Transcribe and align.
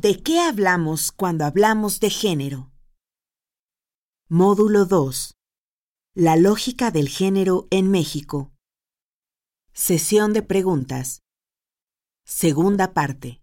¿De 0.00 0.22
qué 0.22 0.40
hablamos 0.40 1.12
cuando 1.12 1.44
hablamos 1.44 2.00
de 2.00 2.08
género? 2.08 2.70
Módulo 4.28 4.84
2. 4.86 5.34
La 6.14 6.36
lógica 6.36 6.90
del 6.90 7.08
género 7.08 7.66
en 7.70 7.90
México. 7.90 8.52
Sesión 9.72 10.32
de 10.32 10.42
preguntas. 10.42 11.20
Segunda 12.24 12.94
parte. 12.94 13.42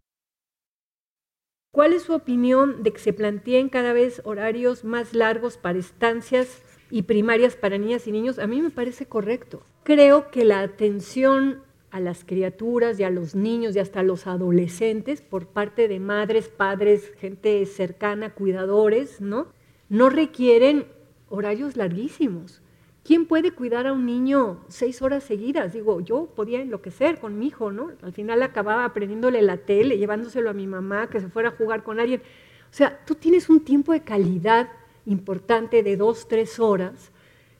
¿Cuál 1.71 1.93
es 1.93 2.03
su 2.03 2.13
opinión 2.13 2.83
de 2.83 2.93
que 2.93 2.99
se 2.99 3.13
planteen 3.13 3.69
cada 3.69 3.93
vez 3.93 4.21
horarios 4.23 4.83
más 4.83 5.13
largos 5.13 5.57
para 5.57 5.77
estancias 5.77 6.63
y 6.89 7.03
primarias 7.03 7.55
para 7.55 7.77
niñas 7.77 8.07
y 8.07 8.11
niños? 8.11 8.39
A 8.39 8.47
mí 8.47 8.61
me 8.61 8.69
parece 8.69 9.05
correcto. 9.05 9.63
Creo 9.83 10.31
que 10.31 10.45
la 10.45 10.61
atención 10.61 11.61
a 11.91 11.99
las 11.99 12.25
criaturas 12.25 12.99
y 12.99 13.03
a 13.03 13.09
los 13.09 13.35
niños 13.35 13.75
y 13.75 13.79
hasta 13.79 14.01
a 14.01 14.03
los 14.03 14.27
adolescentes 14.27 15.21
por 15.21 15.47
parte 15.47 15.87
de 15.87 15.99
madres, 15.99 16.49
padres, 16.49 17.13
gente 17.19 17.65
cercana, 17.65 18.33
cuidadores, 18.33 19.21
¿no? 19.21 19.47
No 19.87 20.09
requieren 20.09 20.87
horarios 21.29 21.77
larguísimos. 21.77 22.61
¿Quién 23.05 23.27
puede 23.27 23.51
cuidar 23.51 23.85
a 23.85 23.93
un 23.93 24.05
niño 24.05 24.65
seis 24.67 25.01
horas 25.03 25.23
seguidas? 25.23 25.73
Digo, 25.73 26.01
yo 26.01 26.25
podía 26.35 26.59
enloquecer 26.59 27.19
con 27.19 27.37
mi 27.37 27.47
hijo, 27.47 27.71
¿no? 27.71 27.91
Al 28.01 28.13
final 28.13 28.41
acababa 28.41 28.83
aprendiéndole 28.83 29.41
la 29.43 29.57
tele, 29.57 29.97
llevándoselo 29.97 30.49
a 30.49 30.53
mi 30.53 30.65
mamá, 30.65 31.07
que 31.07 31.21
se 31.21 31.29
fuera 31.29 31.49
a 31.49 31.51
jugar 31.51 31.83
con 31.83 31.99
alguien. 31.99 32.21
O 32.21 32.73
sea, 32.73 33.05
tú 33.05 33.13
tienes 33.13 33.47
un 33.47 33.63
tiempo 33.63 33.93
de 33.93 34.01
calidad 34.01 34.69
importante 35.05 35.83
de 35.83 35.97
dos, 35.97 36.27
tres 36.27 36.59
horas 36.59 37.11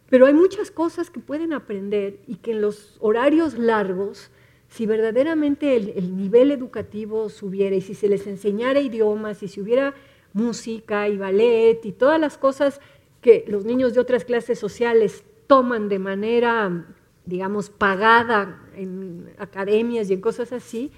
pero 0.09 0.27
hay 0.27 0.33
muchas 0.33 0.71
cosas 0.71 1.09
que 1.09 1.19
pueden 1.19 1.53
aprender 1.53 2.19
y 2.27 2.35
que 2.35 2.51
en 2.51 2.61
los 2.61 2.97
horarios 2.99 3.57
largos, 3.57 4.29
si 4.69 4.85
verdaderamente 4.85 5.75
el, 5.75 6.15
nivel 6.15 6.51
educativo 6.51 7.29
subiera 7.29 7.75
y 7.75 7.81
si 7.81 7.95
se 7.95 8.07
les 8.07 8.27
enseñara 8.27 8.79
idiomas 8.79 9.41
y 9.41 9.47
si 9.47 9.61
hubiera 9.61 9.93
música 10.33 11.07
y 11.07 11.17
ballet 11.17 11.83
y 11.83 11.91
todas 11.91 12.19
las 12.19 12.37
cosas 12.37 12.81
que 13.21 13.45
los 13.47 13.65
niños 13.65 13.93
de 13.93 14.01
otras 14.01 14.25
clases 14.25 14.59
sociales 14.59 15.23
toman 15.47 15.89
de 15.89 15.99
manera, 15.99 16.85
digamos, 17.25 17.69
pagada 17.69 18.61
en 18.75 19.33
academias 19.37 20.09
y 20.09 20.13
en 20.13 20.21
cosas 20.21 20.51
así, 20.51 20.91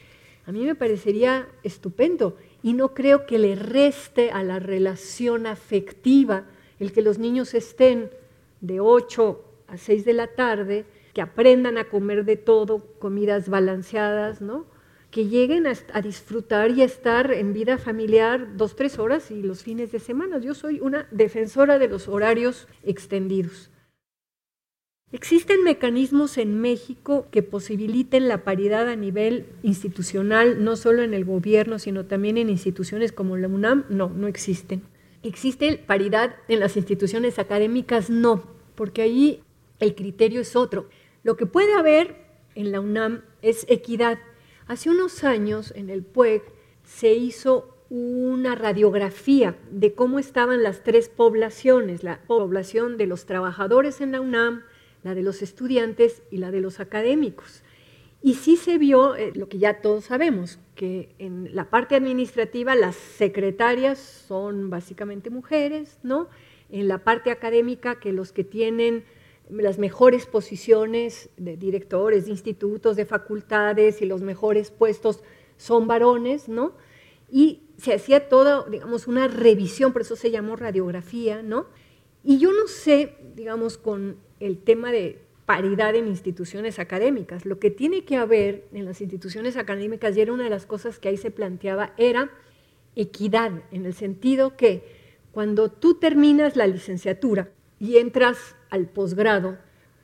a 0.46 0.52
mí 0.52 0.66
me 0.66 0.76
parecería 0.76 1.48
estupendo 1.64 2.36
y 2.64 2.74
no 2.74 2.94
creo 2.94 3.26
que 3.26 3.40
le 3.40 3.56
reste 3.56 4.32
a 4.32 4.44
la 4.44 4.60
relación 4.60 5.48
afectiva 5.48 6.46
el 6.80 6.92
que 6.92 7.02
los 7.02 7.18
niños 7.18 7.54
estén 7.54 8.10
de 8.62 8.80
8 8.80 9.44
a 9.68 9.78
6 9.78 10.06
de 10.06 10.14
la 10.14 10.28
tarde, 10.28 10.86
que 11.14 11.22
aprendan 11.22 11.78
a 11.78 11.86
comer 11.86 12.26
de 12.26 12.36
todo, 12.36 12.84
comidas 13.00 13.50
balanceadas, 13.50 14.42
¿no? 14.42 14.66
que 15.12 15.28
lleguen 15.28 15.66
a, 15.68 16.02
disfrutar 16.02 16.72
y 16.72 16.82
a 16.82 16.86
estar 16.86 17.32
en 17.32 17.54
vida 17.54 17.78
familiar 17.78 18.58
dos, 18.58 18.76
tres 18.76 19.00
horas 19.00 19.32
y 19.32 19.42
los 19.42 19.64
fines 19.64 19.92
de 19.92 20.00
semana. 20.00 20.38
Yo 20.40 20.54
soy 20.54 20.80
una 20.80 21.08
defensora 21.12 21.80
de 21.80 21.88
los 21.88 22.08
horarios 22.08 22.68
extendidos. 22.84 23.72
Existen 25.14 25.64
mecanismos 25.64 26.38
en 26.38 26.60
México 26.60 27.28
que 27.32 27.42
posibiliten 27.42 28.28
la 28.28 28.44
paridad 28.44 28.90
a 28.90 28.98
nivel 28.98 29.46
institucional, 29.64 30.66
no 30.66 30.76
solo 30.76 31.02
en 31.02 31.14
el 31.14 31.24
gobierno, 31.24 31.80
sino 31.80 32.06
también 32.06 32.38
en 32.38 32.50
instituciones 32.50 33.14
como 33.14 33.38
la 33.38 33.48
UNAM. 33.48 33.86
No, 33.88 34.10
no 34.10 34.28
existen. 34.28 34.82
¿Existe 35.24 35.78
paridad 35.78 36.36
en 36.50 36.60
las 36.60 36.76
instituciones 36.76 37.40
académicas? 37.40 38.10
No, 38.10 38.44
porque 38.76 39.02
ahí 39.02 39.42
el 39.80 39.96
criterio 39.96 40.42
es 40.42 40.58
otro. 40.58 40.90
Lo 41.24 41.38
que 41.38 41.46
puede 41.46 41.74
haber 41.74 42.18
en 42.56 42.74
la 42.74 42.82
UNAM 42.82 43.22
es 43.42 43.66
equidad. 43.70 44.20
Hace 44.68 44.90
unos 44.90 45.24
años 45.24 45.72
en 45.78 45.90
el 45.90 46.04
PUEC 46.04 46.44
se 46.84 47.14
hizo 47.14 47.78
una 47.90 48.56
radiografía 48.56 49.58
de 49.72 49.94
cómo 49.94 50.20
estaban 50.20 50.64
las 50.64 50.84
tres 50.84 51.08
poblaciones, 51.08 52.04
la 52.04 52.20
población 52.28 52.98
de 52.98 53.08
los 53.08 53.26
trabajadores 53.26 54.02
en 54.02 54.12
la 54.12 54.20
UNAM, 54.20 54.64
la 55.08 55.16
de 55.16 55.24
los 55.24 55.42
estudiantes 55.42 56.22
y 56.30 56.38
la 56.38 56.52
de 56.52 56.60
los 56.60 56.82
académicos. 56.82 57.64
Y 58.22 58.34
sí 58.34 58.58
se 58.58 58.78
vio 58.78 59.16
eh, 59.16 59.32
lo 59.36 59.48
que 59.48 59.58
ya 59.58 59.80
todos 59.80 60.04
sabemos, 60.04 60.60
que 60.76 61.16
en 61.18 61.56
la 61.56 61.70
parte 61.70 61.96
administrativa 61.96 62.76
las 62.76 62.96
secretarias 62.96 64.00
son 64.00 64.70
básicamente 64.70 65.30
mujeres, 65.30 65.98
¿no? 66.04 66.28
En 66.70 66.90
la 66.90 67.06
parte 67.06 67.32
académica 67.32 68.02
que 68.02 68.12
los 68.12 68.34
que 68.34 68.44
tienen 68.44 69.06
las 69.50 69.80
mejores 69.80 70.26
posiciones 70.26 71.30
de 71.38 71.56
directores 71.56 72.26
de 72.26 72.32
institutos, 72.32 72.98
de 72.98 73.06
facultades 73.06 74.02
y 74.02 74.06
los 74.06 74.22
mejores 74.22 74.72
puestos 74.72 75.24
son 75.56 75.88
varones, 75.88 76.50
¿no? 76.50 76.74
Y 77.32 77.62
se 77.78 77.94
hacía 77.94 78.28
toda, 78.28 78.66
digamos, 78.70 79.08
una 79.08 79.30
revisión, 79.30 79.94
por 79.94 80.02
eso 80.02 80.18
se 80.18 80.32
llamó 80.32 80.58
radiografía, 80.58 81.44
¿no? 81.44 81.68
Y 82.30 82.40
yo 82.40 82.52
no 82.52 82.68
sé, 82.68 83.16
digamos, 83.36 83.78
con 83.78 84.18
el 84.42 84.58
tema 84.58 84.92
de 84.92 85.22
paridad 85.46 85.96
en 85.96 86.10
instituciones 86.10 86.78
académicas. 86.78 87.46
Lo 87.46 87.58
que 87.58 87.72
tiene 87.72 88.04
que 88.04 88.18
haber 88.18 88.68
en 88.74 88.84
las 88.84 89.00
instituciones 89.00 89.56
académicas, 89.56 90.18
y 90.18 90.20
era 90.20 90.34
una 90.34 90.44
de 90.44 90.50
las 90.50 90.66
cosas 90.66 91.00
que 91.00 91.08
ahí 91.08 91.16
se 91.16 91.32
planteaba, 91.32 91.94
era 91.96 92.30
equidad, 92.98 93.64
en 93.72 93.86
el 93.86 93.94
sentido 93.94 94.58
que 94.58 94.84
cuando 95.32 95.72
tú 95.72 95.94
terminas 95.94 96.58
la 96.58 96.68
licenciatura 96.68 97.50
y 97.80 97.96
entras 97.96 98.58
al 98.70 98.90
posgrado, 98.90 99.58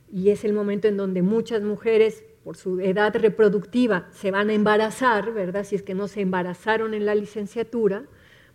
y 0.09 0.29
es 0.29 0.45
el 0.45 0.53
momento 0.53 0.88
en 0.88 0.95
donde 0.95 1.23
muchas 1.23 1.61
mujeres, 1.61 2.23
por 2.45 2.55
su 2.55 2.79
edad 2.79 3.13
reproductiva, 3.17 4.07
se 4.13 4.31
van 4.31 4.50
a 4.50 4.53
embarazar, 4.53 5.34
¿verdad? 5.34 5.66
Si 5.66 5.75
es 5.75 5.84
que 5.84 5.94
no 5.94 6.07
se 6.07 6.22
embarazaron 6.22 6.94
en 6.94 7.05
la 7.05 7.16
licenciatura, 7.16 8.05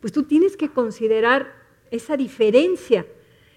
pues 0.01 0.15
tú 0.15 0.23
tienes 0.23 0.57
que 0.57 0.71
considerar 0.71 1.53
esa 1.91 2.17
diferencia 2.17 3.05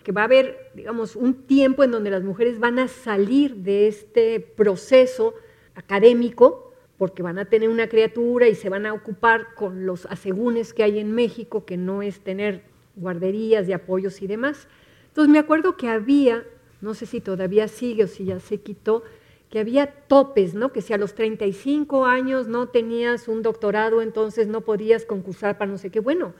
que 0.04 0.12
va 0.12 0.22
a 0.22 0.26
haber, 0.26 0.72
digamos, 0.74 1.16
un 1.16 1.44
tiempo 1.44 1.84
en 1.84 1.92
donde 1.92 2.10
las 2.10 2.24
mujeres 2.24 2.60
van 2.60 2.80
a 2.80 2.88
salir 2.88 3.58
de 3.58 3.88
este 3.88 4.40
proceso 4.40 5.34
académico, 5.76 6.74
porque 6.98 7.24
van 7.24 7.40
a 7.40 7.46
tener 7.46 7.70
una 7.70 7.88
criatura 7.88 8.48
y 8.48 8.56
se 8.56 8.70
van 8.70 8.86
a 8.86 8.94
ocupar 8.94 9.56
con 9.56 9.86
los 9.86 10.06
asegúnes 10.06 10.74
que 10.74 10.84
hay 10.84 11.00
en 11.00 11.12
México, 11.14 11.66
que 11.66 11.78
no 11.78 12.02
es 12.02 12.20
tener 12.20 12.64
guarderías 12.96 13.68
y 13.68 13.74
apoyos 13.74 14.22
y 14.22 14.28
demás. 14.28 14.68
Entonces 15.08 15.32
me 15.32 15.40
acuerdo 15.40 15.78
que 15.78 15.88
había, 15.88 16.46
no 16.80 16.94
sé 16.94 17.06
si 17.06 17.20
todavía 17.20 17.68
sigue 17.68 18.04
o 18.04 18.08
si 18.08 18.26
ya 18.26 18.40
se 18.40 18.58
quitó, 18.58 19.04
que 19.50 19.60
había 19.60 19.88
topes, 19.88 20.54
¿no? 20.54 20.72
Que 20.72 20.82
si 20.82 20.94
a 20.94 20.98
los 20.98 21.14
35 21.14 22.06
años 22.06 22.48
no 22.48 22.70
tenías 22.70 23.28
un 23.28 23.42
doctorado, 23.42 24.02
entonces 24.02 24.48
no 24.48 24.62
podías 24.62 25.06
concursar 25.06 25.58
para 25.58 25.70
no 25.70 25.78
sé 25.78 25.90
qué. 25.90 26.00
Bueno, 26.00 26.34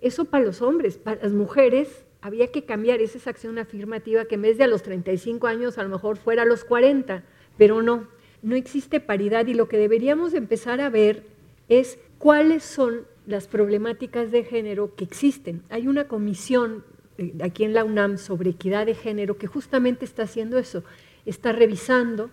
eso 0.00 0.26
para 0.26 0.44
los 0.44 0.62
hombres, 0.62 0.96
para 0.96 1.22
las 1.22 1.32
mujeres 1.32 2.04
había 2.24 2.46
que 2.46 2.64
cambiar 2.64 3.02
esa 3.02 3.28
acción 3.28 3.58
afirmativa 3.58 4.24
que 4.24 4.36
en 4.36 4.42
vez 4.42 4.56
de 4.56 4.64
a 4.64 4.66
los 4.66 4.82
35 4.82 5.46
años 5.46 5.76
a 5.76 5.82
lo 5.82 5.90
mejor 5.90 6.16
fuera 6.16 6.44
a 6.44 6.46
los 6.46 6.64
40, 6.64 7.22
pero 7.58 7.82
no, 7.82 8.08
no 8.40 8.56
existe 8.56 8.98
paridad 8.98 9.46
y 9.46 9.52
lo 9.52 9.68
que 9.68 9.76
deberíamos 9.76 10.32
empezar 10.32 10.80
a 10.80 10.88
ver 10.88 11.24
es 11.68 11.98
cuáles 12.16 12.62
son 12.62 13.06
las 13.26 13.46
problemáticas 13.46 14.30
de 14.30 14.42
género 14.42 14.94
que 14.94 15.04
existen. 15.04 15.64
Hay 15.68 15.86
una 15.86 16.08
comisión 16.08 16.82
eh, 17.18 17.34
aquí 17.42 17.62
en 17.62 17.74
la 17.74 17.84
UNAM 17.84 18.16
sobre 18.16 18.50
equidad 18.50 18.86
de 18.86 18.94
género 18.94 19.36
que 19.36 19.46
justamente 19.46 20.06
está 20.06 20.22
haciendo 20.22 20.56
eso, 20.58 20.82
está 21.26 21.52
revisando 21.52 22.30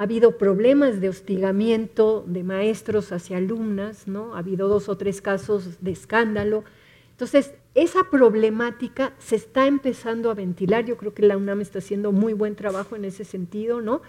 ha 0.00 0.04
habido 0.04 0.38
problemas 0.38 1.02
de 1.02 1.10
hostigamiento 1.10 2.24
de 2.26 2.42
maestros 2.42 3.12
hacia 3.12 3.36
alumnas, 3.36 4.08
¿no? 4.08 4.34
Ha 4.34 4.38
habido 4.38 4.66
dos 4.66 4.88
o 4.88 4.96
tres 4.96 5.20
casos 5.20 5.82
de 5.82 5.90
escándalo. 5.90 6.64
Entonces, 7.20 7.52
esa 7.74 8.04
problemática 8.04 9.12
se 9.18 9.36
está 9.36 9.66
empezando 9.66 10.30
a 10.30 10.34
ventilar. 10.34 10.86
Yo 10.86 10.96
creo 10.96 11.12
que 11.12 11.20
la 11.20 11.36
UNAM 11.36 11.60
está 11.60 11.80
haciendo 11.80 12.12
muy 12.12 12.32
buen 12.32 12.56
trabajo 12.56 12.96
en 12.96 13.04
ese 13.04 13.26
sentido, 13.26 13.82
¿no? 13.82 14.00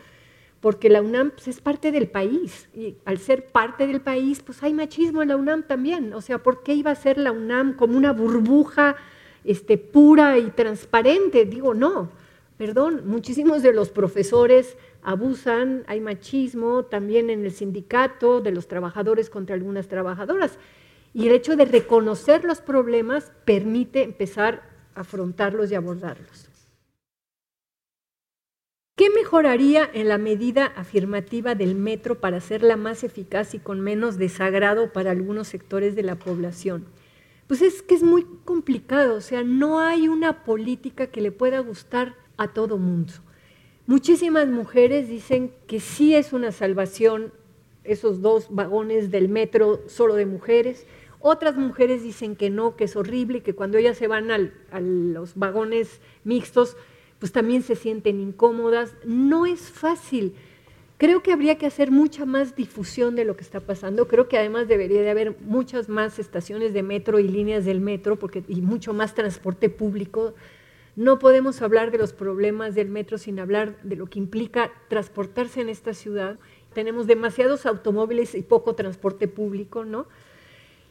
Porque 0.62 0.90
la 0.90 1.02
UNAM 1.02 1.32
pues, 1.32 1.50
es 1.50 1.60
parte 1.60 1.92
del 1.92 2.08
país 2.08 2.70
y 2.74 2.96
al 3.04 3.18
ser 3.18 3.48
parte 3.48 3.86
del 3.86 4.00
país, 4.00 4.42
pues 4.42 4.64
hay 4.64 4.74
machismo 4.74 5.22
en 5.22 5.28
la 5.28 5.36
UNAM 5.36 5.64
también. 5.64 6.14
O 6.14 6.22
sea, 6.22 6.38
¿por 6.38 6.64
qué 6.64 6.74
iba 6.74 6.90
a 6.90 6.96
ser 6.96 7.18
la 7.18 7.34
UNAM 7.34 7.74
como 7.74 7.98
una 7.98 8.14
burbuja 8.14 8.96
este, 9.44 9.78
pura 9.78 10.38
y 10.38 10.50
transparente? 10.52 11.44
Digo, 11.44 11.74
no, 11.74 12.12
perdón, 12.56 13.02
muchísimos 13.04 13.62
de 13.62 13.74
los 13.74 13.90
profesores 13.90 14.78
abusan, 15.04 15.84
hay 15.88 16.00
machismo 16.00 16.86
también 16.86 17.30
en 17.30 17.44
el 17.44 17.52
sindicato 17.52 18.40
de 18.40 18.52
los 18.52 18.70
trabajadores 18.70 19.30
contra 19.30 19.54
algunas 19.54 19.90
trabajadoras. 19.90 20.58
Y 21.14 21.28
el 21.28 21.34
hecho 21.34 21.56
de 21.56 21.66
reconocer 21.66 22.44
los 22.44 22.62
problemas 22.62 23.32
permite 23.46 24.04
empezar 24.04 24.70
a 24.96 25.02
afrontarlos 25.02 25.72
y 25.72 25.76
abordarlos. 25.76 26.48
¿Qué 28.96 29.10
mejoraría 29.10 29.90
en 29.94 30.08
la 30.08 30.18
medida 30.18 30.66
afirmativa 30.66 31.56
del 31.56 31.76
metro 31.76 32.20
para 32.20 32.38
hacerla 32.38 32.78
más 32.78 33.04
eficaz 33.04 33.56
y 33.56 33.60
con 33.60 33.82
menos 33.82 34.18
desagrado 34.18 34.94
para 34.94 35.12
algunos 35.12 35.48
sectores 35.48 35.96
de 35.96 36.04
la 36.04 36.20
población? 36.20 36.86
Pues 37.48 37.62
es 37.62 37.82
que 37.82 37.96
es 37.96 38.04
muy 38.04 38.26
complicado, 38.46 39.16
o 39.16 39.22
sea, 39.22 39.44
no 39.44 39.80
hay 39.80 40.08
una 40.08 40.44
política 40.44 41.08
que 41.08 41.20
le 41.20 41.32
pueda 41.32 41.60
gustar 41.60 42.16
a 42.38 42.54
todo 42.54 42.78
mundo. 42.78 43.14
Muchísimas 43.88 44.48
mujeres 44.48 45.10
dicen 45.10 45.52
que 45.68 45.80
sí 45.80 46.14
es 46.14 46.32
una 46.32 46.52
salvación 46.52 47.34
esos 47.84 48.22
dos 48.22 48.48
vagones 48.52 49.12
del 49.12 49.28
metro 49.30 49.82
solo 49.88 50.16
de 50.16 50.26
mujeres. 50.26 50.86
Otras 51.22 51.56
mujeres 51.56 52.02
dicen 52.02 52.36
que 52.36 52.50
no, 52.50 52.76
que 52.76 52.86
es 52.86 52.96
horrible 52.96 53.42
que 53.42 53.54
cuando 53.54 53.78
ellas 53.78 53.98
se 53.98 54.08
van 54.08 54.32
a 54.32 54.80
los 54.80 55.36
vagones 55.36 56.02
mixtos, 56.24 56.76
pues 57.20 57.32
también 57.32 57.62
se 57.62 57.76
sienten 57.76 58.20
incómodas. 58.20 58.96
No 59.06 59.46
es 59.46 59.70
fácil. 59.70 60.34
Creo 60.98 61.22
que 61.22 61.32
habría 61.32 61.60
que 61.60 61.68
hacer 61.68 61.92
mucha 61.92 62.26
más 62.26 62.56
difusión 62.56 63.16
de 63.16 63.26
lo 63.26 63.36
que 63.36 63.44
está 63.44 63.60
pasando. 63.60 64.08
Creo 64.08 64.28
que 64.28 64.40
además 64.40 64.68
debería 64.68 65.02
de 65.02 65.12
haber 65.12 65.38
muchas 65.42 65.90
más 65.90 66.18
estaciones 66.18 66.74
de 66.74 66.82
metro 66.82 67.20
y 67.20 67.28
líneas 67.28 67.66
del 67.66 67.82
metro 67.82 68.18
porque, 68.18 68.44
y 68.48 68.62
mucho 68.62 68.94
más 68.94 69.14
transporte 69.14 69.70
público. 69.70 70.34
No 70.96 71.20
podemos 71.20 71.62
hablar 71.62 71.92
de 71.92 72.00
los 72.00 72.14
problemas 72.14 72.74
del 72.74 72.90
metro 72.90 73.20
sin 73.20 73.40
hablar 73.40 73.78
de 73.84 73.96
lo 73.96 74.08
que 74.08 74.20
implica 74.20 74.72
transportarse 74.90 75.62
en 75.62 75.70
esta 75.70 75.94
ciudad. 75.94 76.40
Tenemos 76.74 77.06
demasiados 77.06 77.68
automóviles 77.68 78.34
y 78.34 78.42
poco 78.42 78.74
transporte 78.76 79.28
público, 79.28 79.86
¿no? 79.86 80.08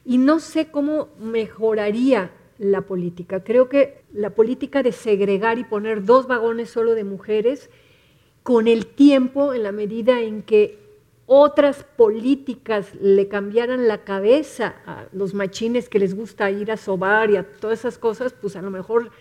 Y 0.04 0.18
no 0.18 0.40
sé 0.40 0.70
cómo 0.70 1.08
mejoraría 1.18 2.30
la 2.58 2.82
política. 2.82 3.42
Creo 3.42 3.68
que 3.68 4.02
la 4.12 4.30
política 4.30 4.82
de 4.82 4.92
segregar 4.92 5.58
y 5.58 5.64
poner 5.64 6.04
dos 6.04 6.26
vagones 6.26 6.70
solo 6.70 6.94
de 6.94 7.04
mujeres 7.04 7.70
con 8.42 8.68
el 8.68 8.86
tiempo, 8.86 9.54
en 9.54 9.62
la 9.62 9.72
medida 9.72 10.20
en 10.20 10.42
que 10.42 10.78
otras 11.26 11.84
políticas 11.96 12.94
le 13.00 13.28
cambiaran 13.28 13.86
la 13.86 14.04
cabeza 14.04 14.74
a 14.84 15.06
los 15.12 15.32
machines 15.32 15.88
que 15.88 16.00
les 16.00 16.14
gusta 16.14 16.50
ir 16.50 16.72
a 16.72 16.76
sobar 16.76 17.30
y 17.30 17.36
a 17.36 17.44
todas 17.44 17.80
esas 17.80 17.98
cosas, 17.98 18.32
pues 18.32 18.56
a 18.56 18.62
lo 18.62 18.70
mejor 18.70 19.12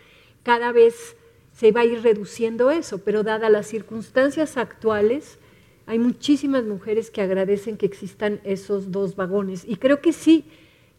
cada 0.42 0.72
vez 0.72 1.16
se 1.54 1.72
va 1.72 1.82
a 1.82 1.86
ir 1.86 2.02
reduciendo 2.02 2.72
eso, 2.72 3.00
pero 3.00 3.22
dadas 3.22 3.52
las 3.52 3.68
circunstancias 3.68 4.58
actuales, 4.58 5.38
hay 5.86 6.00
muchísimas 6.00 6.64
mujeres 6.64 7.12
que 7.12 7.22
agradecen 7.22 7.78
que 7.78 7.86
existan 7.86 8.40
esos 8.44 8.92
dos 8.92 9.16
vagones. 9.16 9.64
Y 9.68 9.76
creo 9.76 10.02
que 10.02 10.14
sí, 10.14 10.46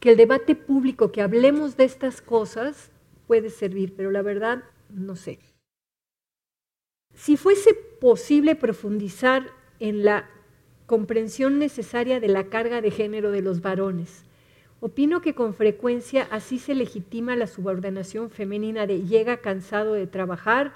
que 0.00 0.11
el 0.11 0.17
debate 0.17 0.56
público, 0.56 1.12
que 1.12 1.23
hablemos 1.23 1.76
de 1.76 1.85
estas 1.85 2.23
cosas, 2.23 2.91
puede 3.26 3.50
servir, 3.50 3.94
pero 3.94 4.11
la 4.11 4.23
verdad, 4.23 4.64
no 4.88 5.14
sé. 5.14 5.38
Si 7.14 7.37
fuese 7.37 7.75
posible 7.75 8.56
profundizar 8.56 9.47
en 9.79 10.05
la 10.05 10.29
comprensión 10.87 11.58
necesaria 11.58 12.19
de 12.19 12.29
la 12.29 12.44
carga 12.44 12.81
de 12.81 12.91
género 12.91 13.31
de 13.31 13.43
los 13.43 13.61
varones, 13.61 14.25
opino 14.81 15.20
que 15.20 15.35
con 15.35 15.52
frecuencia 15.55 16.26
así 16.31 16.58
se 16.58 16.75
legitima 16.75 17.37
la 17.37 17.47
subordinación 17.47 18.31
femenina 18.31 18.87
de 18.87 19.02
llega 19.02 19.37
cansado 19.37 19.93
de 19.93 20.06
trabajar, 20.06 20.73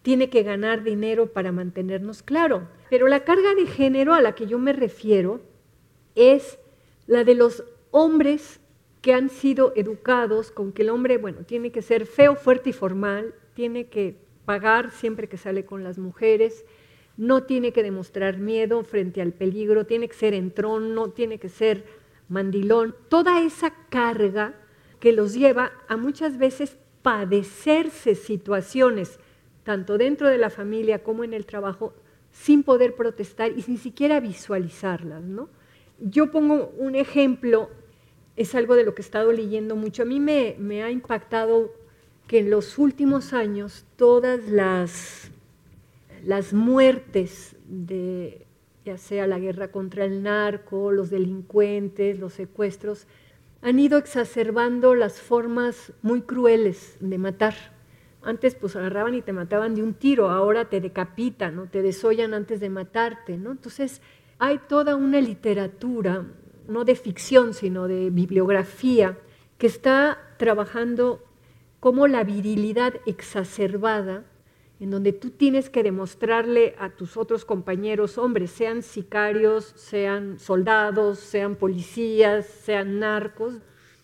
tiene 0.00 0.30
que 0.30 0.42
ganar 0.42 0.82
dinero 0.82 1.32
para 1.32 1.52
mantenernos 1.52 2.22
claro. 2.22 2.66
Pero 2.88 3.06
la 3.06 3.24
carga 3.24 3.54
de 3.54 3.66
género 3.66 4.14
a 4.14 4.22
la 4.22 4.34
que 4.34 4.46
yo 4.46 4.58
me 4.58 4.72
refiero 4.72 5.42
es 6.14 6.58
la 7.06 7.22
de 7.22 7.34
los 7.34 7.64
hombres 7.90 8.60
que 9.02 9.12
han 9.12 9.28
sido 9.28 9.72
educados 9.76 10.50
con 10.50 10.72
que 10.72 10.82
el 10.82 10.90
hombre, 10.90 11.18
bueno, 11.18 11.40
tiene 11.44 11.72
que 11.72 11.82
ser 11.82 12.06
feo, 12.06 12.36
fuerte 12.36 12.70
y 12.70 12.72
formal, 12.72 13.34
tiene 13.54 13.88
que 13.88 14.16
pagar 14.44 14.90
siempre 14.92 15.28
que 15.28 15.36
sale 15.36 15.64
con 15.64 15.84
las 15.84 15.98
mujeres, 15.98 16.64
no 17.16 17.42
tiene 17.42 17.72
que 17.72 17.82
demostrar 17.82 18.38
miedo 18.38 18.82
frente 18.84 19.20
al 19.20 19.32
peligro, 19.32 19.86
tiene 19.86 20.08
que 20.08 20.14
ser 20.14 20.34
entrón, 20.34 20.94
no 20.94 21.10
tiene 21.10 21.38
que 21.38 21.48
ser 21.48 21.84
mandilón. 22.28 22.94
Toda 23.08 23.42
esa 23.42 23.74
carga 23.90 24.54
que 25.00 25.12
los 25.12 25.34
lleva 25.34 25.72
a 25.88 25.96
muchas 25.96 26.38
veces 26.38 26.78
padecerse 27.02 28.14
situaciones, 28.14 29.18
tanto 29.64 29.98
dentro 29.98 30.28
de 30.28 30.38
la 30.38 30.48
familia 30.48 31.02
como 31.02 31.24
en 31.24 31.34
el 31.34 31.44
trabajo, 31.44 31.92
sin 32.30 32.62
poder 32.62 32.94
protestar 32.94 33.52
y 33.56 33.62
sin 33.62 33.78
siquiera 33.78 34.20
visualizarlas. 34.20 35.22
¿no? 35.22 35.48
Yo 35.98 36.30
pongo 36.30 36.72
un 36.78 36.94
ejemplo, 36.94 37.68
es 38.36 38.54
algo 38.54 38.76
de 38.76 38.84
lo 38.84 38.94
que 38.94 39.02
he 39.02 39.04
estado 39.04 39.32
leyendo 39.32 39.76
mucho. 39.76 40.02
A 40.02 40.06
mí 40.06 40.20
me, 40.20 40.82
ha 40.82 40.90
impactado 40.90 41.72
que 42.26 42.38
en 42.38 42.50
los 42.50 42.78
últimos 42.78 43.32
años 43.32 43.84
todas 43.96 44.48
las, 44.48 45.30
las 46.24 46.52
muertes 46.52 47.56
de 47.66 48.46
ya 48.84 48.98
sea 48.98 49.26
la 49.26 49.38
guerra 49.38 49.68
contra 49.68 50.04
el 50.04 50.22
narco, 50.22 50.90
los 50.90 51.08
delincuentes, 51.10 52.18
los 52.18 52.32
secuestros, 52.32 53.06
han 53.60 53.78
ido 53.78 53.96
exacerbando 53.96 54.96
las 54.96 55.20
formas 55.20 55.92
muy 56.02 56.22
crueles 56.22 56.96
de 56.98 57.16
matar. 57.16 57.54
Antes 58.22 58.56
pues 58.56 58.74
agarraban 58.74 59.14
y 59.14 59.22
te 59.22 59.32
mataban 59.32 59.74
de 59.74 59.82
un 59.82 59.94
tiro, 59.94 60.30
ahora 60.30 60.68
te 60.68 60.80
decapitan 60.80 61.58
o 61.60 61.66
te 61.66 61.82
desollan 61.82 62.34
antes 62.34 62.58
de 62.58 62.70
matarte, 62.70 63.36
¿no? 63.36 63.52
Entonces 63.52 64.00
hay 64.38 64.58
toda 64.68 64.96
una 64.96 65.20
literatura, 65.20 66.24
no 66.72 66.84
de 66.84 66.94
ficción, 66.96 67.54
sino 67.54 67.86
de 67.86 68.10
bibliografía, 68.10 69.18
que 69.58 69.66
está 69.66 70.18
trabajando 70.38 71.22
como 71.78 72.06
la 72.06 72.24
virilidad 72.24 72.94
exacerbada, 73.06 74.24
en 74.80 74.90
donde 74.90 75.12
tú 75.12 75.30
tienes 75.30 75.70
que 75.70 75.84
demostrarle 75.84 76.74
a 76.78 76.90
tus 76.90 77.16
otros 77.16 77.44
compañeros, 77.44 78.18
hombres, 78.18 78.50
sean 78.50 78.82
sicarios, 78.82 79.72
sean 79.76 80.40
soldados, 80.40 81.20
sean 81.20 81.54
policías, 81.54 82.46
sean 82.46 82.98
narcos, 82.98 83.54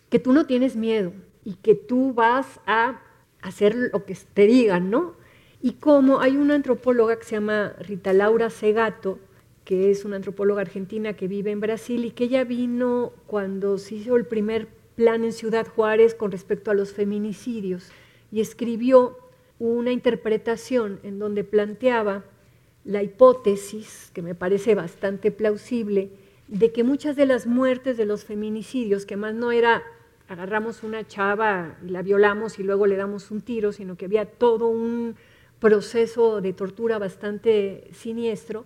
que 0.09 0.19
tú 0.19 0.31
no 0.31 0.45
tienes 0.45 0.75
miedo 0.75 1.11
y 1.43 1.55
que 1.55 1.75
tú 1.75 2.13
vas 2.13 2.59
a 2.65 3.01
hacer 3.41 3.75
lo 3.75 4.05
que 4.05 4.17
te 4.33 4.47
digan, 4.47 4.89
¿no? 4.89 5.15
Y 5.61 5.73
como 5.73 6.21
hay 6.21 6.37
una 6.37 6.55
antropóloga 6.55 7.17
que 7.17 7.25
se 7.25 7.35
llama 7.35 7.73
Rita 7.79 8.13
Laura 8.13 8.49
Segato, 8.49 9.19
que 9.69 9.91
es 9.91 10.03
una 10.03 10.15
antropóloga 10.15 10.61
argentina 10.61 11.13
que 11.13 11.27
vive 11.27 11.51
en 11.51 11.59
Brasil 11.59 12.03
y 12.03 12.09
que 12.09 12.23
ella 12.23 12.43
vino 12.43 13.13
cuando 13.27 13.77
se 13.77 13.93
hizo 13.93 14.15
el 14.15 14.25
primer 14.25 14.67
plan 14.95 15.23
en 15.23 15.31
Ciudad 15.31 15.67
Juárez 15.67 16.15
con 16.15 16.31
respecto 16.31 16.71
a 16.71 16.73
los 16.73 16.91
feminicidios 16.91 17.91
y 18.31 18.41
escribió 18.41 19.19
una 19.59 19.91
interpretación 19.91 20.99
en 21.03 21.19
donde 21.19 21.43
planteaba 21.43 22.23
la 22.83 23.03
hipótesis, 23.03 24.09
que 24.11 24.23
me 24.23 24.33
parece 24.33 24.73
bastante 24.73 25.29
plausible, 25.29 26.09
de 26.47 26.71
que 26.71 26.83
muchas 26.83 27.15
de 27.15 27.27
las 27.27 27.45
muertes 27.45 27.95
de 27.95 28.05
los 28.05 28.25
feminicidios, 28.25 29.05
que 29.05 29.17
más 29.17 29.35
no 29.35 29.51
era 29.51 29.83
agarramos 30.27 30.81
una 30.81 31.05
chava 31.05 31.77
y 31.85 31.89
la 31.89 32.01
violamos 32.01 32.57
y 32.57 32.63
luego 32.63 32.87
le 32.87 32.95
damos 32.95 33.29
un 33.29 33.41
tiro, 33.41 33.71
sino 33.71 33.97
que 33.97 34.05
había 34.05 34.25
todo 34.25 34.65
un 34.65 35.15
proceso 35.59 36.41
de 36.41 36.53
tortura 36.53 36.97
bastante 36.97 37.87
siniestro, 37.93 38.65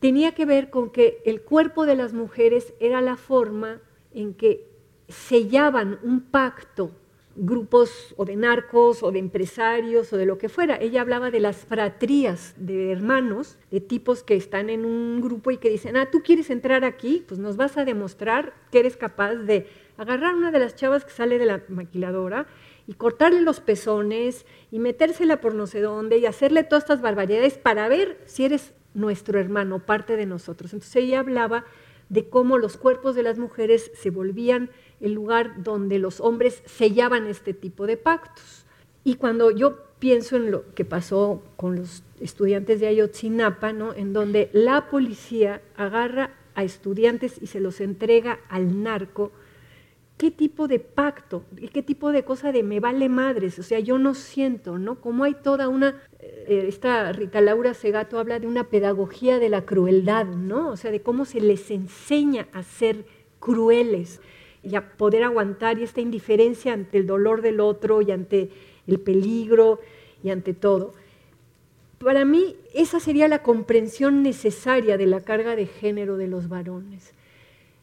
tenía 0.00 0.32
que 0.32 0.46
ver 0.46 0.70
con 0.70 0.90
que 0.90 1.22
el 1.24 1.42
cuerpo 1.42 1.86
de 1.86 1.94
las 1.94 2.12
mujeres 2.12 2.74
era 2.80 3.00
la 3.00 3.16
forma 3.16 3.80
en 4.12 4.34
que 4.34 4.66
sellaban 5.08 5.98
un 6.02 6.20
pacto 6.22 6.92
grupos 7.36 8.14
o 8.16 8.24
de 8.24 8.36
narcos 8.36 9.02
o 9.02 9.12
de 9.12 9.18
empresarios 9.18 10.12
o 10.12 10.16
de 10.16 10.26
lo 10.26 10.38
que 10.38 10.48
fuera. 10.48 10.76
Ella 10.80 11.00
hablaba 11.00 11.30
de 11.30 11.40
las 11.40 11.64
fratrías 11.64 12.54
de 12.56 12.92
hermanos, 12.92 13.56
de 13.70 13.80
tipos 13.80 14.22
que 14.22 14.34
están 14.34 14.68
en 14.68 14.84
un 14.84 15.20
grupo 15.20 15.50
y 15.50 15.58
que 15.58 15.70
dicen, 15.70 15.96
ah, 15.96 16.10
tú 16.10 16.22
quieres 16.22 16.50
entrar 16.50 16.84
aquí, 16.84 17.24
pues 17.26 17.38
nos 17.38 17.56
vas 17.56 17.76
a 17.76 17.84
demostrar 17.84 18.52
que 18.70 18.80
eres 18.80 18.96
capaz 18.96 19.34
de 19.36 19.68
agarrar 19.96 20.34
una 20.34 20.50
de 20.50 20.58
las 20.58 20.76
chavas 20.76 21.04
que 21.04 21.12
sale 21.12 21.38
de 21.38 21.46
la 21.46 21.62
maquiladora 21.68 22.46
y 22.86 22.94
cortarle 22.94 23.40
los 23.42 23.60
pezones 23.60 24.44
y 24.70 24.78
metérsela 24.78 25.40
por 25.40 25.54
no 25.54 25.66
sé 25.66 25.80
dónde 25.80 26.18
y 26.18 26.26
hacerle 26.26 26.64
todas 26.64 26.84
estas 26.84 27.00
barbaridades 27.00 27.58
para 27.58 27.88
ver 27.88 28.20
si 28.26 28.44
eres 28.44 28.74
nuestro 28.94 29.38
hermano, 29.38 29.80
parte 29.80 30.16
de 30.16 30.26
nosotros. 30.26 30.72
Entonces 30.72 30.96
ella 30.96 31.20
hablaba 31.20 31.64
de 32.08 32.28
cómo 32.28 32.58
los 32.58 32.76
cuerpos 32.76 33.14
de 33.14 33.22
las 33.22 33.38
mujeres 33.38 33.90
se 33.94 34.10
volvían 34.10 34.70
el 35.00 35.12
lugar 35.12 35.62
donde 35.62 35.98
los 35.98 36.20
hombres 36.20 36.62
sellaban 36.66 37.26
este 37.26 37.54
tipo 37.54 37.86
de 37.86 37.96
pactos. 37.96 38.66
Y 39.04 39.14
cuando 39.14 39.50
yo 39.50 39.78
pienso 39.98 40.36
en 40.36 40.50
lo 40.50 40.74
que 40.74 40.84
pasó 40.84 41.42
con 41.56 41.76
los 41.76 42.02
estudiantes 42.20 42.80
de 42.80 42.88
Ayotzinapa, 42.88 43.72
¿no? 43.72 43.94
en 43.94 44.12
donde 44.12 44.50
la 44.52 44.90
policía 44.90 45.62
agarra 45.76 46.34
a 46.54 46.64
estudiantes 46.64 47.40
y 47.40 47.46
se 47.46 47.60
los 47.60 47.80
entrega 47.80 48.40
al 48.48 48.82
narco, 48.82 49.30
¿qué 50.20 50.30
tipo 50.30 50.68
de 50.68 50.80
pacto? 50.80 51.44
¿Y 51.56 51.68
qué 51.68 51.82
tipo 51.82 52.12
de 52.12 52.24
cosa 52.24 52.52
de 52.52 52.62
me 52.62 52.78
vale 52.78 53.08
madres? 53.08 53.58
O 53.58 53.62
sea, 53.62 53.80
yo 53.80 53.98
no 53.98 54.12
siento, 54.12 54.76
¿no? 54.76 55.00
Como 55.00 55.24
hay 55.24 55.32
toda 55.32 55.68
una, 55.68 56.02
eh, 56.18 56.66
esta 56.68 57.10
Rita 57.12 57.40
Laura 57.40 57.72
Segato 57.72 58.18
habla 58.18 58.38
de 58.38 58.46
una 58.46 58.64
pedagogía 58.64 59.38
de 59.38 59.48
la 59.48 59.64
crueldad, 59.64 60.26
¿no? 60.26 60.68
O 60.68 60.76
sea, 60.76 60.90
de 60.90 61.00
cómo 61.00 61.24
se 61.24 61.40
les 61.40 61.70
enseña 61.70 62.48
a 62.52 62.62
ser 62.62 63.06
crueles 63.38 64.20
y 64.62 64.74
a 64.74 64.92
poder 64.98 65.24
aguantar 65.24 65.78
y 65.78 65.84
esta 65.84 66.02
indiferencia 66.02 66.74
ante 66.74 66.98
el 66.98 67.06
dolor 67.06 67.40
del 67.40 67.58
otro 67.58 68.02
y 68.02 68.10
ante 68.10 68.50
el 68.86 69.00
peligro 69.00 69.80
y 70.22 70.28
ante 70.28 70.52
todo. 70.52 70.92
Para 71.96 72.26
mí 72.26 72.56
esa 72.74 73.00
sería 73.00 73.26
la 73.26 73.42
comprensión 73.42 74.22
necesaria 74.22 74.98
de 74.98 75.06
la 75.06 75.20
carga 75.22 75.56
de 75.56 75.64
género 75.64 76.18
de 76.18 76.26
los 76.26 76.50
varones. 76.50 77.14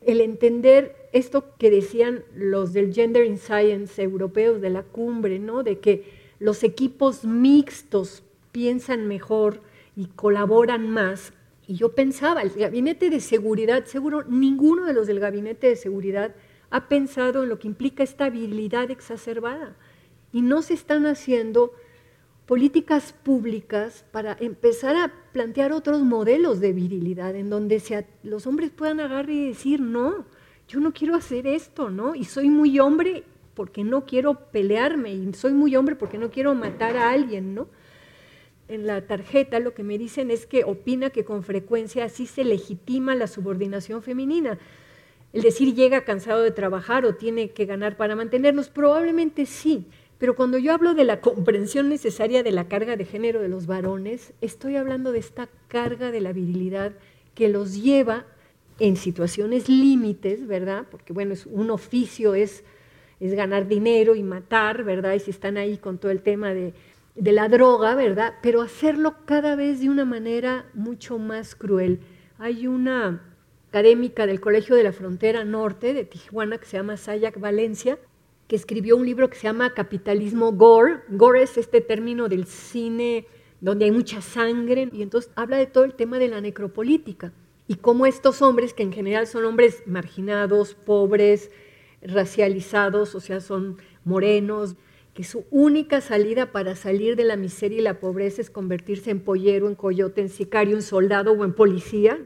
El 0.02 0.22
entender 0.22 0.96
esto 1.12 1.46
que 1.58 1.70
decían 1.70 2.24
los 2.36 2.74
del 2.74 2.94
Gender 2.94 3.26
in 3.26 3.38
Science 3.38 4.02
europeos 4.02 4.62
de 4.62 4.70
la 4.70 4.84
cumbre, 4.84 5.40
¿no? 5.40 5.64
de 5.64 5.80
que 5.80 6.04
los 6.40 6.64
equipos 6.64 7.24
mixtos 7.26 8.24
piensan 8.52 9.08
mejor 9.08 9.62
y 9.96 10.08
colaboran 10.08 10.90
más. 10.90 11.34
Y 11.68 11.76
yo 11.76 11.94
pensaba, 11.94 12.42
el 12.42 12.52
gabinete 12.52 13.10
de 13.10 13.20
seguridad, 13.20 13.86
seguro 13.86 14.24
ninguno 14.24 14.86
de 14.86 14.94
los 14.94 15.08
del 15.08 15.20
gabinete 15.20 15.68
de 15.68 15.76
seguridad 15.76 16.36
ha 16.70 16.88
pensado 16.88 17.44
en 17.44 17.50
lo 17.50 17.60
que 17.60 17.68
implica 17.68 18.04
esta 18.04 18.30
virilidad 18.30 18.92
exacerbada. 18.92 19.76
Y 20.32 20.42
no 20.42 20.62
se 20.62 20.74
están 20.74 21.06
haciendo 21.06 21.74
políticas 22.48 23.12
públicas 23.12 24.06
para 24.12 24.38
empezar 24.40 24.96
a 24.96 25.14
plantear 25.34 25.74
otros 25.74 26.02
modelos 26.02 26.62
de 26.62 26.72
virilidad 26.72 27.36
en 27.36 27.50
donde 27.50 28.06
los 28.24 28.48
hombres 28.48 28.72
puedan 28.72 29.02
agarrar 29.02 29.30
y 29.30 29.50
decir, 29.50 29.82
no, 29.82 30.26
yo 30.70 30.80
no 30.80 30.94
quiero 30.94 31.16
hacer 31.16 31.46
esto, 31.46 31.90
¿no? 31.90 32.16
Y 32.16 32.24
soy 32.24 32.50
muy 32.50 32.80
hombre 32.80 33.26
porque 33.54 33.84
no 33.84 34.06
quiero 34.06 34.50
pelearme, 34.52 35.14
y 35.14 35.34
soy 35.34 35.52
muy 35.52 35.76
hombre 35.76 35.96
porque 35.96 36.18
no 36.18 36.32
quiero 36.32 36.56
matar 36.56 36.96
a 36.96 37.10
alguien, 37.10 37.54
¿no? 37.54 37.68
En 38.70 38.88
la 38.88 39.06
tarjeta 39.06 39.60
lo 39.60 39.74
que 39.74 39.84
me 39.84 39.98
dicen 39.98 40.32
es 40.32 40.46
que 40.46 40.64
opina 40.64 41.10
que 41.10 41.26
con 41.26 41.44
frecuencia 41.44 42.06
así 42.06 42.28
se 42.28 42.46
legitima 42.46 43.16
la 43.16 43.28
subordinación 43.28 44.02
femenina. 44.04 44.58
El 45.34 45.42
decir 45.42 45.74
llega 45.74 46.06
cansado 46.06 46.44
de 46.44 46.52
trabajar 46.52 47.06
o 47.06 47.16
tiene 47.16 47.50
que 47.50 47.66
ganar 47.66 47.98
para 47.98 48.16
mantenernos, 48.16 48.70
probablemente 48.70 49.46
sí, 49.46 49.86
pero 50.18 50.36
cuando 50.36 50.58
yo 50.58 50.74
hablo 50.74 50.94
de 50.94 51.04
la 51.04 51.22
comprensión 51.22 51.90
necesaria 51.90 52.44
de 52.44 52.52
la 52.52 52.68
carga 52.68 52.96
de 52.96 53.06
género 53.06 53.42
de 53.42 53.50
los 53.50 53.68
varones, 53.68 54.34
estoy 54.42 54.76
hablando 54.76 55.12
de 55.12 55.20
esta 55.20 55.48
carga 55.68 56.12
de 56.12 56.22
la 56.22 56.34
virilidad 56.34 56.94
que 57.36 57.50
los 57.50 57.82
lleva 57.82 58.26
en 58.80 58.96
situaciones 58.96 59.70
límites, 59.70 60.48
¿verdad? 60.48 60.86
Porque 60.90 61.14
bueno, 61.14 61.34
es 61.34 61.46
un 61.46 61.70
oficio 61.70 62.36
es, 62.36 62.64
es 63.20 63.34
ganar 63.34 63.68
dinero 63.68 64.16
y 64.16 64.24
matar, 64.24 64.84
¿verdad? 64.84 65.14
Y 65.14 65.20
si 65.20 65.32
están 65.32 65.58
ahí 65.58 65.78
con 65.78 65.98
todo 65.98 66.12
el 66.12 66.22
tema 66.22 66.54
de, 66.54 66.74
de 67.16 67.32
la 67.32 67.50
droga, 67.50 67.96
¿verdad? 67.96 68.36
Pero 68.42 68.62
hacerlo 68.62 69.16
cada 69.26 69.56
vez 69.56 69.82
de 69.82 69.90
una 69.90 70.06
manera 70.06 70.66
mucho 70.74 71.18
más 71.20 71.56
cruel. 71.56 72.00
Hay 72.40 72.68
una 72.68 73.22
académica 73.70 74.26
del 74.26 74.40
Colegio 74.40 74.76
de 74.76 74.84
la 74.84 74.94
Frontera 74.94 75.44
Norte 75.44 75.94
de 75.94 76.06
Tijuana 76.06 76.58
que 76.58 76.66
se 76.66 76.78
llama 76.78 76.98
Sayak 76.98 77.40
Valencia, 77.40 77.98
que 78.48 78.56
escribió 78.56 78.96
un 78.96 79.06
libro 79.06 79.30
que 79.30 79.36
se 79.36 79.44
llama 79.44 79.74
Capitalismo 79.74 80.54
Gore. 80.54 81.02
Gore 81.10 81.44
es 81.44 81.58
este 81.58 81.82
término 81.82 82.30
del 82.30 82.46
cine 82.46 83.28
donde 83.60 83.86
hay 83.86 83.92
mucha 83.92 84.22
sangre 84.22 84.90
y 84.92 85.02
entonces 85.02 85.32
habla 85.36 85.58
de 85.58 85.66
todo 85.66 85.84
el 85.84 85.94
tema 85.94 86.20
de 86.20 86.28
la 86.28 86.42
necropolítica 86.42 87.34
y 87.68 87.76
cómo 87.76 88.06
estos 88.06 88.42
hombres, 88.42 88.74
que 88.74 88.84
en 88.84 88.94
general 88.94 89.28
son 89.28 89.46
hombres 89.46 89.84
marginados, 89.86 90.74
pobres, 90.74 91.52
racializados, 92.02 93.14
o 93.14 93.20
sea, 93.20 93.42
son 93.42 93.78
morenos, 94.06 94.76
que 95.14 95.24
su 95.24 95.46
única 95.50 96.00
salida 96.00 96.52
para 96.52 96.76
salir 96.76 97.16
de 97.16 97.26
la 97.26 97.36
miseria 97.36 97.80
y 97.80 97.82
la 97.82 98.00
pobreza 98.00 98.40
es 98.40 98.50
convertirse 98.50 99.10
en 99.10 99.20
pollero, 99.20 99.68
en 99.68 99.76
coyote, 99.76 100.22
en 100.22 100.30
sicario, 100.30 100.76
en 100.76 100.82
soldado 100.82 101.34
o 101.34 101.44
en 101.44 101.54
policía, 101.54 102.20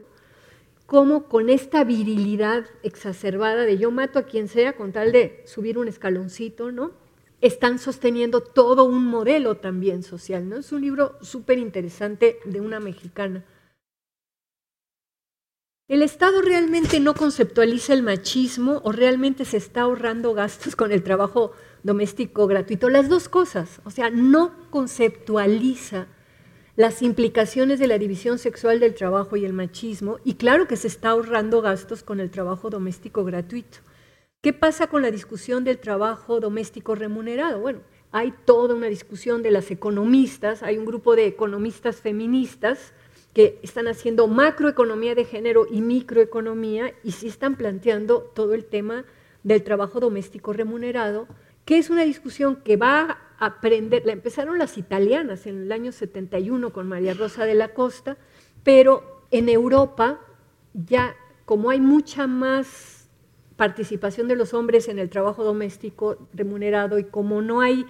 cómo 0.86 1.24
con 1.28 1.50
esta 1.50 1.84
virilidad 1.84 2.66
exacerbada 2.82 3.64
de 3.64 3.78
yo 3.78 3.90
mato 3.90 4.18
a 4.18 4.24
quien 4.24 4.48
sea 4.48 4.74
con 4.74 4.92
tal 4.92 5.12
de 5.12 5.42
subir 5.46 5.78
un 5.78 5.88
escaloncito, 5.88 6.72
¿no? 6.72 6.92
Están 7.40 7.78
sosteniendo 7.78 8.40
todo 8.40 8.84
un 8.84 9.06
modelo 9.06 9.56
también 9.56 10.02
social, 10.02 10.48
¿no? 10.48 10.58
Es 10.58 10.72
un 10.72 10.82
libro 10.82 11.16
súper 11.22 11.58
interesante 11.58 12.38
de 12.44 12.60
una 12.60 12.78
mexicana. 12.78 13.44
¿El 15.88 16.02
Estado 16.02 16.40
realmente 16.40 17.00
no 17.00 17.12
conceptualiza 17.12 17.92
el 17.92 18.02
machismo 18.02 18.80
o 18.84 18.92
realmente 18.92 19.44
se 19.44 19.58
está 19.58 19.82
ahorrando 19.82 20.32
gastos 20.32 20.74
con 20.76 20.92
el 20.92 21.02
trabajo 21.02 21.52
doméstico 21.82 22.46
gratuito? 22.46 22.88
Las 22.88 23.08
dos 23.08 23.28
cosas, 23.28 23.80
o 23.84 23.90
sea, 23.90 24.08
no 24.08 24.52
conceptualiza 24.70 26.06
las 26.76 27.02
implicaciones 27.02 27.78
de 27.78 27.86
la 27.86 27.98
división 27.98 28.38
sexual 28.38 28.80
del 28.80 28.94
trabajo 28.94 29.36
y 29.36 29.44
el 29.44 29.52
machismo, 29.52 30.18
y 30.24 30.34
claro 30.34 30.66
que 30.66 30.76
se 30.76 30.88
está 30.88 31.10
ahorrando 31.10 31.60
gastos 31.60 32.02
con 32.02 32.18
el 32.18 32.30
trabajo 32.30 32.70
doméstico 32.70 33.24
gratuito. 33.24 33.78
¿Qué 34.40 34.52
pasa 34.52 34.86
con 34.86 35.02
la 35.02 35.10
discusión 35.10 35.64
del 35.64 35.78
trabajo 35.78 36.40
doméstico 36.40 36.94
remunerado? 36.94 37.60
Bueno, 37.60 37.80
hay 38.10 38.32
toda 38.44 38.74
una 38.74 38.88
discusión 38.88 39.42
de 39.42 39.50
las 39.50 39.70
economistas, 39.70 40.62
hay 40.62 40.78
un 40.78 40.84
grupo 40.84 41.14
de 41.14 41.26
economistas 41.26 42.00
feministas 42.00 42.92
que 43.34 43.58
están 43.62 43.86
haciendo 43.86 44.26
macroeconomía 44.26 45.14
de 45.14 45.24
género 45.24 45.66
y 45.70 45.80
microeconomía 45.80 46.92
y 47.04 47.12
sí 47.12 47.28
están 47.28 47.56
planteando 47.56 48.20
todo 48.34 48.54
el 48.54 48.64
tema 48.64 49.04
del 49.42 49.62
trabajo 49.62 50.00
doméstico 50.00 50.52
remunerado, 50.52 51.26
que 51.64 51.78
es 51.78 51.90
una 51.90 52.02
discusión 52.02 52.56
que 52.56 52.76
va 52.76 53.18
aprender, 53.44 54.04
la 54.06 54.12
empezaron 54.12 54.58
las 54.58 54.78
italianas 54.78 55.46
en 55.46 55.62
el 55.62 55.72
año 55.72 55.90
71 55.90 56.72
con 56.72 56.86
María 56.86 57.14
Rosa 57.14 57.44
de 57.44 57.54
la 57.54 57.74
Costa, 57.74 58.16
pero 58.62 59.24
en 59.32 59.48
Europa 59.48 60.20
ya 60.74 61.16
como 61.44 61.70
hay 61.70 61.80
mucha 61.80 62.28
más 62.28 63.08
participación 63.56 64.28
de 64.28 64.36
los 64.36 64.54
hombres 64.54 64.88
en 64.88 65.00
el 65.00 65.10
trabajo 65.10 65.42
doméstico 65.42 66.28
remunerado 66.32 67.00
y 67.00 67.04
como 67.04 67.42
no 67.42 67.60
hay 67.60 67.84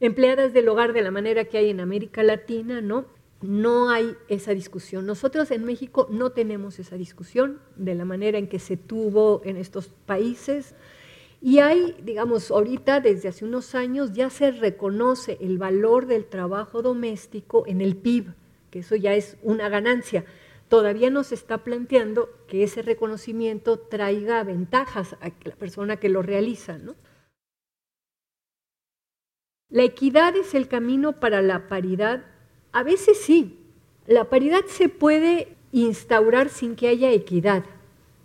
empleadas 0.00 0.54
del 0.54 0.68
hogar 0.68 0.94
de 0.94 1.02
la 1.02 1.10
manera 1.10 1.44
que 1.44 1.58
hay 1.58 1.68
en 1.68 1.80
América 1.80 2.22
Latina, 2.22 2.80
¿no? 2.80 3.04
no 3.42 3.90
hay 3.90 4.16
esa 4.28 4.52
discusión. 4.52 5.06
Nosotros 5.06 5.50
en 5.50 5.64
México 5.64 6.08
no 6.10 6.30
tenemos 6.30 6.78
esa 6.78 6.96
discusión 6.96 7.60
de 7.76 7.94
la 7.94 8.04
manera 8.04 8.38
en 8.38 8.48
que 8.48 8.58
se 8.58 8.76
tuvo 8.76 9.42
en 9.44 9.56
estos 9.56 9.88
países. 10.06 10.74
Y 11.46 11.60
hay, 11.60 11.94
digamos, 12.02 12.50
ahorita 12.50 12.98
desde 12.98 13.28
hace 13.28 13.44
unos 13.44 13.76
años 13.76 14.12
ya 14.12 14.30
se 14.30 14.50
reconoce 14.50 15.38
el 15.40 15.58
valor 15.58 16.06
del 16.06 16.26
trabajo 16.26 16.82
doméstico 16.82 17.62
en 17.68 17.80
el 17.80 17.94
PIB, 17.96 18.34
que 18.72 18.80
eso 18.80 18.96
ya 18.96 19.14
es 19.14 19.36
una 19.44 19.68
ganancia. 19.68 20.24
Todavía 20.66 21.08
no 21.08 21.22
se 21.22 21.36
está 21.36 21.58
planteando 21.62 22.30
que 22.48 22.64
ese 22.64 22.82
reconocimiento 22.82 23.78
traiga 23.78 24.42
ventajas 24.42 25.12
a 25.20 25.30
la 25.44 25.54
persona 25.54 25.98
que 25.98 26.08
lo 26.08 26.20
realiza. 26.20 26.80
La 29.68 29.84
equidad 29.84 30.34
es 30.34 30.52
el 30.56 30.66
camino 30.66 31.20
para 31.20 31.42
la 31.42 31.68
paridad 31.68 32.24
a 32.72 32.82
veces 32.82 33.20
sí, 33.20 33.56
la 34.08 34.28
paridad 34.28 34.64
se 34.66 34.88
puede 34.88 35.56
instaurar 35.70 36.48
sin 36.48 36.74
que 36.74 36.88
haya 36.88 37.12
equidad, 37.12 37.64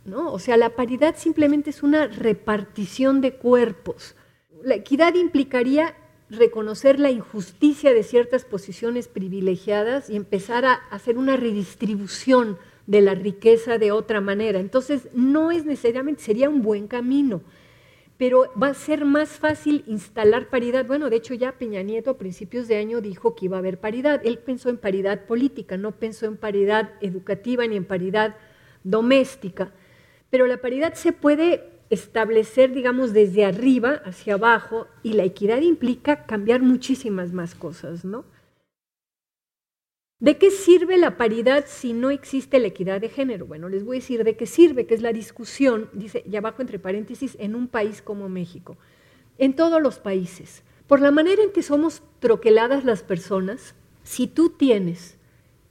¿no? 0.06 0.32
O 0.32 0.40
sea, 0.40 0.58
la 0.58 0.72
paridad 0.72 1.16
simplemente 1.18 1.70
es 1.70 1.84
una 1.84 2.08
repartición 2.08 3.22
de 3.22 3.34
cuerpos. 3.34 4.16
La 4.64 4.76
equidad 4.76 5.16
implicaría 5.16 5.96
reconocer 6.30 7.00
la 7.00 7.12
injusticia 7.12 7.94
de 7.94 8.04
ciertas 8.04 8.46
posiciones 8.46 9.08
privilegiadas 9.08 10.10
y 10.10 10.16
empezar 10.16 10.66
a 10.66 10.74
hacer 10.74 11.18
una 11.18 11.36
redistribución 11.36 12.58
de 12.88 13.02
la 13.02 13.16
riqueza 13.16 13.78
de 13.78 13.92
otra 13.92 14.22
manera. 14.22 14.60
Entonces, 14.60 15.10
no 15.14 15.52
es 15.52 15.66
necesariamente, 15.66 16.24
sería 16.24 16.50
un 16.50 16.62
buen 16.62 16.88
camino 16.88 17.42
pero 18.22 18.54
va 18.54 18.68
a 18.68 18.74
ser 18.76 19.04
más 19.04 19.30
fácil 19.30 19.84
instalar 19.88 20.52
paridad. 20.52 20.86
Bueno, 20.86 21.10
de 21.10 21.16
hecho 21.16 21.34
ya 21.34 21.54
Peña 21.54 21.82
Nieto 21.82 22.12
a 22.12 22.18
principios 22.20 22.68
de 22.68 22.78
año 22.78 23.02
dijo 23.02 23.34
que 23.34 23.46
iba 23.46 23.58
a 23.58 23.62
haber 23.62 23.80
paridad. 23.80 24.22
Él 24.24 24.38
pensó 24.38 24.70
en 24.70 24.78
paridad 24.78 25.26
política, 25.26 25.76
no 25.76 25.94
pensó 25.94 26.28
en 26.28 26.38
paridad 26.38 26.92
educativa 27.02 27.66
ni 27.66 27.78
en 27.78 27.86
paridad 27.86 28.36
doméstica. 28.84 29.72
Pero 30.32 30.48
la 30.48 30.58
paridad 30.58 30.96
se 30.96 31.14
puede 31.14 31.70
establecer, 31.92 32.72
digamos, 32.72 33.14
desde 33.14 33.46
arriba 33.46 34.02
hacia 34.06 34.36
abajo 34.36 34.88
y 35.04 35.14
la 35.14 35.26
equidad 35.26 35.62
implica 35.62 36.26
cambiar 36.26 36.62
muchísimas 36.62 37.34
más 37.34 37.54
cosas, 37.54 38.06
¿no? 38.06 38.26
¿De 40.22 40.38
qué 40.38 40.52
sirve 40.52 40.98
la 40.98 41.18
paridad 41.18 41.66
si 41.68 41.94
no 41.94 42.12
existe 42.12 42.60
la 42.60 42.68
equidad 42.68 43.02
de 43.02 43.10
género? 43.10 43.46
Bueno, 43.46 43.70
les 43.70 43.84
voy 43.84 43.98
a 43.98 44.00
decir 44.00 44.24
de 44.24 44.38
qué 44.38 44.46
sirve, 44.46 44.86
que 44.86 44.94
es 44.94 45.02
la 45.02 45.12
discusión, 45.14 45.90
dice, 45.94 46.24
y 46.30 46.36
abajo 46.36 46.62
entre 46.62 46.80
paréntesis, 46.80 47.36
en 47.40 47.56
un 47.56 47.68
país 47.68 48.02
como 48.02 48.30
México. 48.30 48.78
En 49.38 49.56
todos 49.56 49.82
los 49.82 50.00
países, 50.00 50.64
por 50.86 51.02
la 51.02 51.10
manera 51.10 51.42
en 51.44 51.52
que 51.52 51.64
somos 51.64 52.04
troqueladas 52.20 52.86
las 52.86 53.02
personas, 53.02 53.74
si 54.04 54.28
tú 54.28 54.50
tienes 54.50 55.18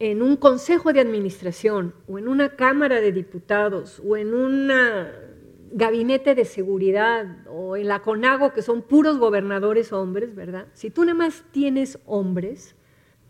en 0.00 0.23
un 0.23 0.37
consejo 0.37 0.92
de 0.92 1.00
administración 1.00 1.95
o 2.09 2.19
en 2.19 2.26
una 2.26 2.57
cámara 2.57 3.00
de 3.02 3.12
diputados 3.12 4.00
o 4.04 4.16
en 4.16 4.33
un 4.33 4.73
gabinete 5.73 6.35
de 6.35 6.47
seguridad 6.47 7.47
o 7.49 7.76
en 7.76 7.87
la 7.87 8.00
CONAGO, 8.00 8.52
que 8.52 8.62
son 8.62 8.83
puros 8.83 9.19
gobernadores 9.19 9.92
hombres, 9.92 10.35
¿verdad? 10.35 10.66
Si 10.73 10.90
tú 10.90 11.04
nada 11.04 11.14
más 11.14 11.45
tienes 11.52 11.99
hombres, 12.07 12.75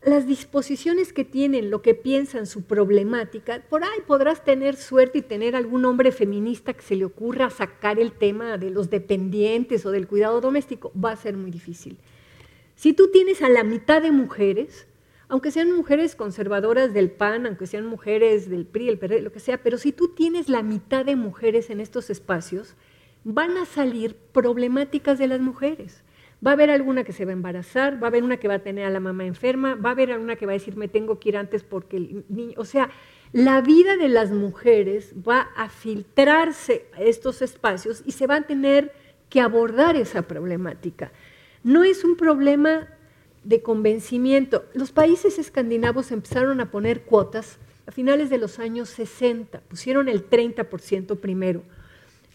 las 0.03 0.29
disposiciones 0.29 1.13
que 1.13 1.25
tienen, 1.25 1.71
lo 1.71 1.83
que 1.83 1.95
piensan, 1.95 2.47
su 2.47 2.63
problemática, 2.63 3.63
por 3.69 3.83
ahí 3.83 3.99
podrás 4.07 4.45
tener 4.45 4.77
suerte 4.77 5.19
y 5.19 5.23
tener 5.23 5.57
algún 5.57 5.85
hombre 5.85 6.13
feminista 6.13 6.73
que 6.73 6.83
se 6.83 6.95
le 6.95 7.05
ocurra 7.05 7.51
sacar 7.51 7.99
el 7.99 8.13
tema 8.13 8.59
de 8.59 8.71
los 8.71 8.91
dependientes 8.91 9.85
o 9.85 9.91
del 9.91 10.07
cuidado 10.07 10.41
doméstico, 10.41 10.93
va 10.93 11.11
a 11.11 11.17
ser 11.17 11.37
muy 11.37 11.51
difícil. 11.51 11.99
Si 12.77 12.93
tú 12.95 13.11
tienes 13.11 13.43
a 13.43 13.51
la 13.51 13.65
mitad 13.65 14.01
de 14.01 14.13
mujeres, 14.13 14.87
aunque 15.31 15.51
sean 15.51 15.73
mujeres 15.73 16.17
conservadoras 16.17 16.93
del 16.93 17.11
PAN, 17.11 17.47
aunque 17.47 17.67
sean 17.67 17.87
mujeres 17.87 18.51
del 18.51 18.67
PRI, 18.67 18.89
el 18.89 18.99
PRD, 18.99 19.23
lo 19.23 19.33
que 19.33 19.41
sea, 19.41 19.63
pero 19.63 19.79
si 19.79 19.93
tú 19.93 20.09
tienes 20.09 20.49
la 20.49 20.63
mitad 20.63 21.05
de 21.05 21.17
mujeres 21.17 21.71
en 21.71 21.81
estos 21.81 22.11
espacios, 22.11 22.75
van 23.25 23.57
a 23.57 23.65
salir 23.65 24.17
problemáticas 24.33 25.19
de 25.19 25.27
las 25.29 25.41
mujeres 25.41 26.03
Va 26.45 26.53
a 26.53 26.55
haber 26.55 26.71
alguna 26.71 27.05
que 27.05 27.13
se 27.13 27.27
va 27.27 27.33
a 27.33 27.35
embarazar, 27.35 28.03
va 28.03 28.07
a 28.07 28.09
haber 28.09 28.23
una 28.23 28.39
que 28.39 28.49
va 28.49 28.55
a 28.55 28.59
tener 28.61 28.87
a 28.87 28.91
la 28.91 29.01
mamá 29.01 29.27
enferma, 29.27 29.75
va 29.75 29.91
a 29.91 29.93
haber 29.93 30.11
alguna 30.11 30.37
que 30.37 30.47
va 30.47 30.53
a 30.53 30.55
decir 30.55 30.75
me 30.75 30.89
tengo 30.89 31.19
que 31.21 31.29
ir 31.29 31.37
antes 31.37 31.63
porque 31.63 31.99
el 31.99 32.25
niño, 32.31 32.55
o 32.57 32.65
sea, 32.65 32.91
la 33.33 33.61
vida 33.61 33.99
de 33.99 34.09
las 34.09 34.31
mujeres 34.31 35.13
va 35.17 35.51
a 35.55 35.69
filtrarse 35.69 36.87
a 36.95 37.03
estos 37.03 37.43
espacios 37.43 38.03
y 38.07 38.13
se 38.13 38.27
va 38.27 38.37
a 38.37 38.43
tener 38.43 38.93
que 39.29 39.43
abordar 39.43 39.97
esa 39.97 40.23
problemática. 40.23 41.13
No 41.63 41.85
es 41.85 42.05
un 42.05 42.17
problema 42.17 42.89
de 43.45 43.63
convencimiento. 43.63 44.65
Los 44.75 44.93
países 44.93 45.39
escandinavos 45.39 46.13
empezaron 46.13 46.61
a 46.61 46.71
poner 46.71 47.03
cuotas 47.03 47.59
a 47.87 47.93
finales 47.93 48.31
de 48.31 48.39
los 48.39 48.59
años 48.59 48.89
60, 48.91 49.61
pusieron 49.63 50.09
el 50.09 50.29
30% 50.29 51.19
primero. 51.19 51.63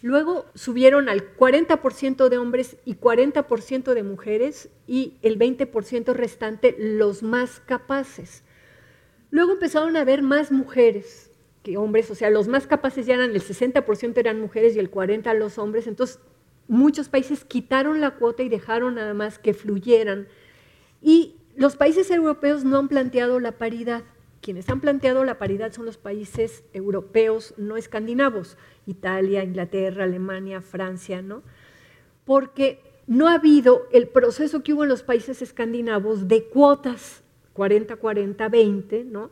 Luego 0.02 0.46
subieron 0.54 1.08
al 1.08 1.34
40% 1.36 2.28
de 2.28 2.38
hombres 2.38 2.76
y 2.84 2.96
40% 2.96 3.94
de 3.94 4.02
mujeres 4.02 4.68
y 4.86 5.14
el 5.22 5.38
20% 5.38 6.12
restante 6.12 6.76
los 6.78 7.22
más 7.22 7.60
capaces. 7.60 8.44
Luego 9.30 9.52
empezaron 9.52 9.96
a 9.96 10.02
haber 10.02 10.22
más 10.22 10.52
mujeres 10.52 11.30
que 11.62 11.76
hombres, 11.76 12.10
o 12.10 12.14
sea, 12.14 12.30
los 12.30 12.46
más 12.46 12.66
capaces 12.66 13.06
ya 13.06 13.14
eran 13.14 13.30
el 13.30 13.42
60% 13.42 14.18
eran 14.18 14.40
mujeres 14.40 14.76
y 14.76 14.78
el 14.78 14.90
40% 14.90 15.34
los 15.34 15.58
hombres. 15.58 15.86
Entonces, 15.86 16.20
muchos 16.68 17.08
países 17.08 17.44
quitaron 17.44 18.00
la 18.00 18.12
cuota 18.12 18.42
y 18.42 18.48
dejaron 18.48 18.94
nada 18.96 19.14
más 19.14 19.38
que 19.38 19.54
fluyeran. 19.54 20.28
Y 21.00 21.36
los 21.56 21.76
países 21.76 22.10
europeos 22.10 22.64
no 22.64 22.78
han 22.78 22.88
planteado 22.88 23.40
la 23.40 23.52
paridad. 23.52 24.04
Quienes 24.40 24.68
han 24.68 24.80
planteado 24.80 25.24
la 25.24 25.38
paridad 25.38 25.72
son 25.72 25.86
los 25.86 25.96
países 25.96 26.62
europeos 26.72 27.54
no 27.56 27.76
escandinavos, 27.76 28.58
Italia, 28.86 29.42
Inglaterra, 29.42 30.04
Alemania, 30.04 30.60
Francia, 30.60 31.22
¿no? 31.22 31.42
Porque 32.24 32.80
no 33.06 33.28
ha 33.28 33.34
habido 33.34 33.86
el 33.92 34.08
proceso 34.08 34.62
que 34.62 34.72
hubo 34.72 34.82
en 34.82 34.88
los 34.88 35.02
países 35.02 35.42
escandinavos 35.42 36.28
de 36.28 36.44
cuotas 36.44 37.22
40, 37.54 37.96
40, 37.96 38.48
20, 38.48 39.04
¿no? 39.04 39.30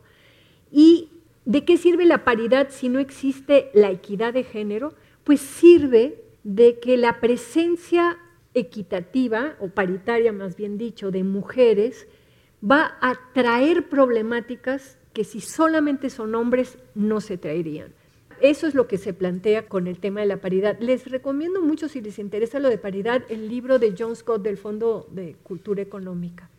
¿Y 0.71 1.09
de 1.45 1.63
qué 1.63 1.77
sirve 1.77 2.05
la 2.05 2.25
paridad 2.25 2.69
si 2.71 2.89
no 2.89 2.99
existe 2.99 3.69
la 3.73 3.91
equidad 3.91 4.33
de 4.33 4.43
género? 4.43 4.95
Pues 5.23 5.41
sirve 5.41 6.23
de 6.43 6.79
que 6.79 6.97
la 6.97 7.19
presencia 7.19 8.17
equitativa, 8.55 9.55
o 9.59 9.67
paritaria 9.67 10.33
más 10.33 10.55
bien 10.55 10.79
dicho, 10.79 11.11
de 11.11 11.23
mujeres, 11.23 12.07
va 12.63 12.97
a 13.01 13.13
traer 13.33 13.89
problemáticas 13.89 14.97
que 15.13 15.23
si 15.23 15.41
solamente 15.41 16.09
son 16.09 16.33
hombres 16.33 16.77
no 16.95 17.21
se 17.21 17.37
traerían. 17.37 17.93
Eso 18.41 18.67
es 18.67 18.75
lo 18.75 18.87
que 18.87 18.97
se 18.97 19.13
plantea 19.13 19.67
con 19.67 19.87
el 19.87 19.99
tema 19.99 20.19
de 20.21 20.25
la 20.25 20.41
paridad. 20.41 20.77
Les 20.79 21.09
recomiendo 21.09 21.61
mucho, 21.61 21.87
si 21.87 22.01
les 22.01 22.19
interesa 22.19 22.59
lo 22.59 22.69
de 22.69 22.77
paridad, 22.77 23.23
el 23.29 23.47
libro 23.47 23.79
de 23.79 23.95
John 23.97 24.15
Scott 24.15 24.41
del 24.41 24.57
Fondo 24.57 25.07
de 25.11 25.35
Cultura 25.43 25.81
Económica. 25.81 26.49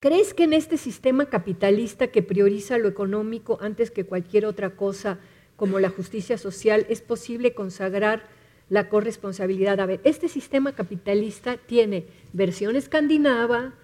¿Crees 0.00 0.32
que 0.32 0.44
en 0.44 0.52
este 0.52 0.76
sistema 0.76 1.26
capitalista 1.26 2.06
que 2.06 2.22
prioriza 2.22 2.78
lo 2.78 2.88
económico 2.88 3.58
antes 3.60 3.90
que 3.90 4.06
cualquier 4.06 4.46
otra 4.46 4.76
cosa, 4.76 5.18
como 5.56 5.78
la 5.78 5.90
justicia 5.90 6.38
social, 6.38 6.86
es 6.88 7.02
posible 7.02 7.52
consagrar 7.52 8.26
la 8.70 8.88
corresponsabilidad? 8.88 9.78
A 9.80 9.86
ver, 9.86 10.00
este 10.04 10.28
sistema 10.28 10.74
capitalista 10.74 11.58
tiene 11.58 12.06
versión 12.32 12.76
escandinava, 12.76 13.74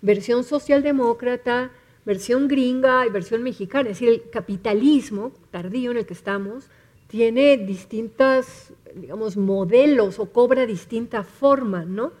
versión 0.00 0.44
socialdemócrata, 0.44 1.70
versión 2.06 2.48
gringa 2.48 3.04
y 3.04 3.10
versión 3.10 3.42
mexicana. 3.42 3.90
Es 3.90 3.98
decir, 3.98 4.08
el 4.08 4.30
capitalismo 4.30 5.32
tardío 5.50 5.90
en 5.90 5.98
el 5.98 6.06
que 6.06 6.14
estamos 6.14 6.70
tiene 7.08 7.56
distintos, 7.56 8.72
digamos, 8.94 9.36
modelos 9.36 10.18
o 10.18 10.32
cobra 10.32 10.64
distinta 10.64 11.22
forma, 11.24 11.84
¿no? 11.84 12.12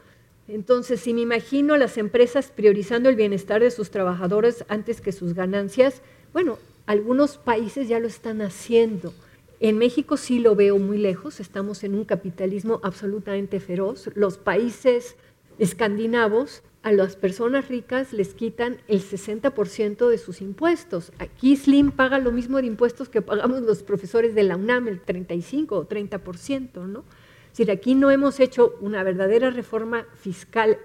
Entonces, 0.48 1.00
si 1.00 1.12
me 1.12 1.22
imagino 1.22 1.74
a 1.74 1.78
las 1.78 1.98
empresas 1.98 2.52
priorizando 2.54 3.08
el 3.08 3.16
bienestar 3.16 3.62
de 3.62 3.70
sus 3.70 3.90
trabajadores 3.90 4.64
antes 4.68 5.00
que 5.00 5.10
sus 5.10 5.34
ganancias, 5.34 6.02
bueno, 6.32 6.58
algunos 6.86 7.36
países 7.36 7.88
ya 7.88 7.98
lo 7.98 8.06
están 8.06 8.42
haciendo. 8.42 9.12
En 9.58 9.78
México 9.78 10.16
sí 10.16 10.38
lo 10.38 10.54
veo 10.54 10.78
muy 10.78 10.98
lejos, 10.98 11.40
estamos 11.40 11.82
en 11.82 11.94
un 11.94 12.04
capitalismo 12.04 12.80
absolutamente 12.82 13.58
feroz. 13.58 14.10
Los 14.14 14.36
países 14.36 15.16
escandinavos 15.58 16.62
a 16.82 16.92
las 16.92 17.16
personas 17.16 17.68
ricas 17.68 18.12
les 18.12 18.34
quitan 18.34 18.78
el 18.86 19.00
60% 19.00 20.08
de 20.08 20.18
sus 20.18 20.40
impuestos. 20.42 21.10
Aquí 21.18 21.56
Slim 21.56 21.90
paga 21.90 22.18
lo 22.18 22.32
mismo 22.32 22.58
de 22.58 22.66
impuestos 22.66 23.08
que 23.08 23.22
pagamos 23.22 23.62
los 23.62 23.82
profesores 23.82 24.34
de 24.34 24.42
la 24.42 24.56
UNAM, 24.56 24.88
el 24.88 25.00
35 25.00 25.76
o 25.76 25.88
30%, 25.88 26.86
¿no? 26.86 27.04
decir, 27.50 27.70
aquí 27.70 27.94
no 27.94 28.10
hemos 28.10 28.38
hecho 28.38 28.76
una 28.80 29.02
verdadera 29.02 29.50
reforma 29.50 30.06
fiscal 30.14 30.78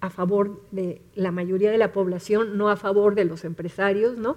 a 0.00 0.10
favor 0.10 0.62
de 0.70 1.00
la 1.14 1.32
mayoría 1.32 1.70
de 1.70 1.78
la 1.78 1.92
población, 1.92 2.58
no 2.58 2.68
a 2.68 2.76
favor 2.76 3.14
de 3.14 3.24
los 3.24 3.44
empresarios, 3.44 4.18
¿no? 4.18 4.36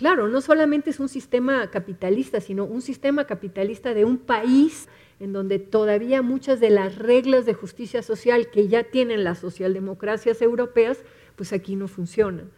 Claro, 0.00 0.28
no 0.28 0.40
solamente 0.40 0.88
es 0.88 0.98
un 0.98 1.10
sistema 1.10 1.70
capitalista, 1.70 2.40
sino 2.40 2.64
un 2.64 2.80
sistema 2.80 3.26
capitalista 3.26 3.92
de 3.92 4.06
un 4.06 4.16
país 4.16 4.88
en 5.18 5.34
donde 5.34 5.58
todavía 5.58 6.22
muchas 6.22 6.58
de 6.58 6.70
las 6.70 6.96
reglas 6.96 7.44
de 7.44 7.52
justicia 7.52 8.02
social 8.02 8.48
que 8.50 8.66
ya 8.66 8.84
tienen 8.84 9.24
las 9.24 9.40
socialdemocracias 9.40 10.40
europeas, 10.40 11.04
pues 11.36 11.52
aquí 11.52 11.76
no 11.76 11.86
funcionan. 11.86 12.50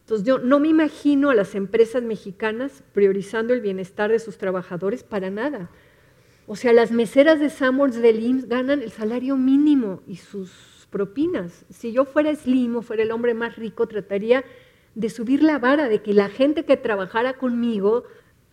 Entonces 0.00 0.26
yo 0.26 0.38
no 0.40 0.58
me 0.58 0.66
imagino 0.66 1.30
a 1.30 1.36
las 1.36 1.54
empresas 1.54 2.02
mexicanas 2.02 2.82
priorizando 2.92 3.54
el 3.54 3.60
bienestar 3.60 4.10
de 4.10 4.18
sus 4.18 4.36
trabajadores 4.36 5.04
para 5.04 5.30
nada. 5.30 5.70
O 6.48 6.56
sea, 6.56 6.72
las 6.72 6.90
meseras 6.90 7.38
de 7.38 7.48
Summers 7.48 7.94
de 7.94 8.10
IMSS 8.10 8.48
ganan 8.48 8.82
el 8.82 8.90
salario 8.90 9.36
mínimo 9.36 10.02
y 10.08 10.16
sus 10.16 10.88
propinas. 10.90 11.64
Si 11.70 11.92
yo 11.92 12.04
fuera 12.04 12.34
Slim 12.34 12.74
o 12.74 12.82
fuera 12.82 13.04
el 13.04 13.12
hombre 13.12 13.34
más 13.34 13.54
rico, 13.54 13.86
trataría 13.86 14.44
de 14.96 15.10
subir 15.10 15.42
la 15.42 15.58
vara, 15.58 15.88
de 15.88 16.02
que 16.02 16.14
la 16.14 16.28
gente 16.28 16.64
que 16.64 16.76
trabajara 16.76 17.34
conmigo 17.34 18.04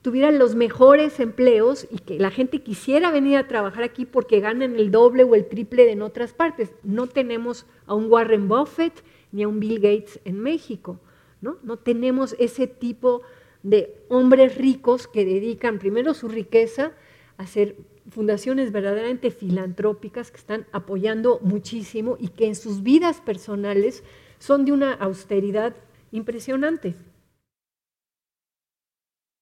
tuviera 0.02 0.30
los 0.30 0.56
mejores 0.56 1.22
empleos 1.22 1.88
y 1.90 2.00
que 2.00 2.20
la 2.20 2.30
gente 2.30 2.62
quisiera 2.62 3.10
venir 3.10 3.38
a 3.38 3.48
trabajar 3.48 3.84
aquí 3.84 4.06
porque 4.06 4.42
ganan 4.42 4.76
el 4.76 4.92
doble 4.92 5.24
o 5.24 5.34
el 5.36 5.48
triple 5.48 5.86
de 5.86 5.94
en 5.94 6.02
otras 6.02 6.34
partes. 6.34 6.74
No 6.84 7.08
tenemos 7.08 7.66
a 7.88 7.96
un 7.96 8.12
Warren 8.12 8.50
Buffett 8.50 9.04
ni 9.32 9.44
a 9.44 9.48
un 9.48 9.62
Bill 9.62 9.80
Gates 9.80 10.20
en 10.26 10.42
México, 10.42 11.00
¿no? 11.42 11.58
No 11.64 11.78
tenemos 11.78 12.36
ese 12.38 12.68
tipo 12.68 13.22
de 13.64 13.96
hombres 14.10 14.58
ricos 14.58 15.08
que 15.08 15.24
dedican 15.24 15.80
primero 15.80 16.14
su 16.14 16.28
riqueza 16.28 16.92
hacer 17.38 17.78
fundaciones 18.10 18.74
verdaderamente 18.74 19.32
filantrópicas 19.32 20.30
que 20.30 20.38
están 20.38 20.68
apoyando 20.74 21.40
muchísimo 21.42 22.18
y 22.20 22.28
que 22.28 22.48
en 22.48 22.56
sus 22.56 22.84
vidas 22.84 23.22
personales 23.22 24.04
son 24.40 24.66
de 24.66 24.74
una 24.74 24.94
austeridad 24.94 25.74
impresionante. 26.14 26.96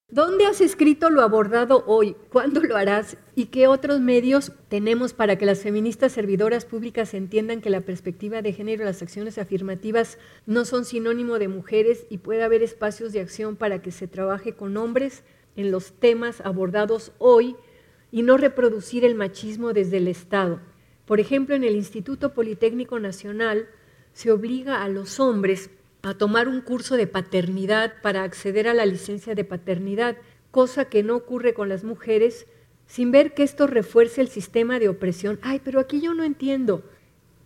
¿Dónde 0.10 0.46
has 0.46 0.60
escrito 0.60 1.10
lo 1.10 1.22
abordado 1.22 1.86
hoy? 1.86 2.18
¿Cuándo 2.30 2.62
lo 2.62 2.76
harás? 2.76 3.16
¿Y 3.34 3.46
qué 3.46 3.68
otros 3.68 4.02
medios 4.02 4.52
tenemos 4.68 5.14
para 5.14 5.38
que 5.38 5.46
las 5.46 5.62
feministas 5.62 6.12
servidoras 6.12 6.66
públicas 6.66 7.14
entiendan 7.14 7.62
que 7.62 7.70
la 7.70 7.82
perspectiva 7.82 8.42
de 8.42 8.52
género 8.52 8.84
y 8.84 8.86
las 8.88 9.02
acciones 9.02 9.38
afirmativas 9.38 10.18
no 10.46 10.66
son 10.66 10.84
sinónimo 10.84 11.40
de 11.40 11.48
mujeres 11.48 12.08
y 12.10 12.18
pueda 12.18 12.46
haber 12.46 12.62
espacios 12.62 13.14
de 13.14 13.22
acción 13.22 13.56
para 13.56 13.82
que 13.82 13.92
se 13.92 14.08
trabaje 14.08 14.54
con 14.54 14.76
hombres 14.76 15.24
en 15.56 15.72
los 15.72 15.94
temas 15.94 16.42
abordados 16.42 17.14
hoy 17.18 17.56
y 18.12 18.24
no 18.24 18.36
reproducir 18.36 19.06
el 19.06 19.16
machismo 19.16 19.72
desde 19.72 19.98
el 19.98 20.10
Estado. 20.10 20.60
Por 21.06 21.22
ejemplo, 21.22 21.56
en 21.56 21.64
el 21.64 21.76
Instituto 21.76 22.34
Politécnico 22.34 23.00
Nacional 23.00 23.70
se 24.12 24.30
obliga 24.30 24.84
a 24.84 24.90
los 24.90 25.22
hombres 25.22 25.70
a 26.04 26.14
tomar 26.16 26.48
un 26.48 26.62
curso 26.62 26.98
de 26.98 27.08
paternidad 27.08 27.94
para 28.02 28.24
acceder 28.24 28.68
a 28.68 28.74
la 28.74 28.86
licencia 28.86 29.36
de 29.36 29.44
paternidad, 29.44 30.18
cosa 30.50 30.86
que 30.86 31.04
no 31.04 31.16
ocurre 31.16 31.54
con 31.54 31.70
las 31.70 31.84
mujeres, 31.84 32.48
sin 32.88 33.12
ver 33.12 33.34
que 33.34 33.44
esto 33.44 33.68
refuerce 33.68 34.22
el 34.22 34.28
sistema 34.28 34.80
de 34.80 34.90
opresión. 34.90 35.40
Ay, 35.42 35.62
pero 35.64 35.80
aquí 35.80 36.02
yo 36.02 36.14
no 36.14 36.24
entiendo. 36.24 36.84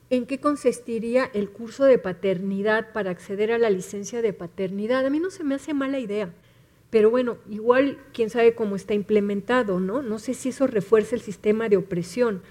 ¿En 0.09 0.25
qué 0.25 0.39
consistiría 0.39 1.29
el 1.33 1.49
curso 1.49 1.83
de 1.83 1.97
paternidad 1.97 2.93
para 2.93 3.11
acceder 3.11 3.51
a 3.51 3.57
la 3.57 3.69
licencia 3.69 4.21
de 4.21 4.33
paternidad? 4.33 5.05
A 5.05 5.09
mí 5.09 5.19
no 5.19 5.29
se 5.29 5.43
me 5.43 5.55
hace 5.55 5.73
mala 5.73 5.99
idea. 5.99 6.31
Pero 6.89 7.09
bueno, 7.09 7.37
igual 7.49 7.97
quién 8.13 8.29
sabe 8.29 8.55
cómo 8.55 8.75
está 8.75 8.93
implementado, 8.93 9.79
¿no? 9.79 10.01
No 10.01 10.17
sé 10.17 10.33
si 10.33 10.49
eso 10.49 10.65
refuerza 10.65 11.15
el 11.15 11.21
sistema 11.21 11.67
de 11.69 11.77
opresión. 11.77 12.41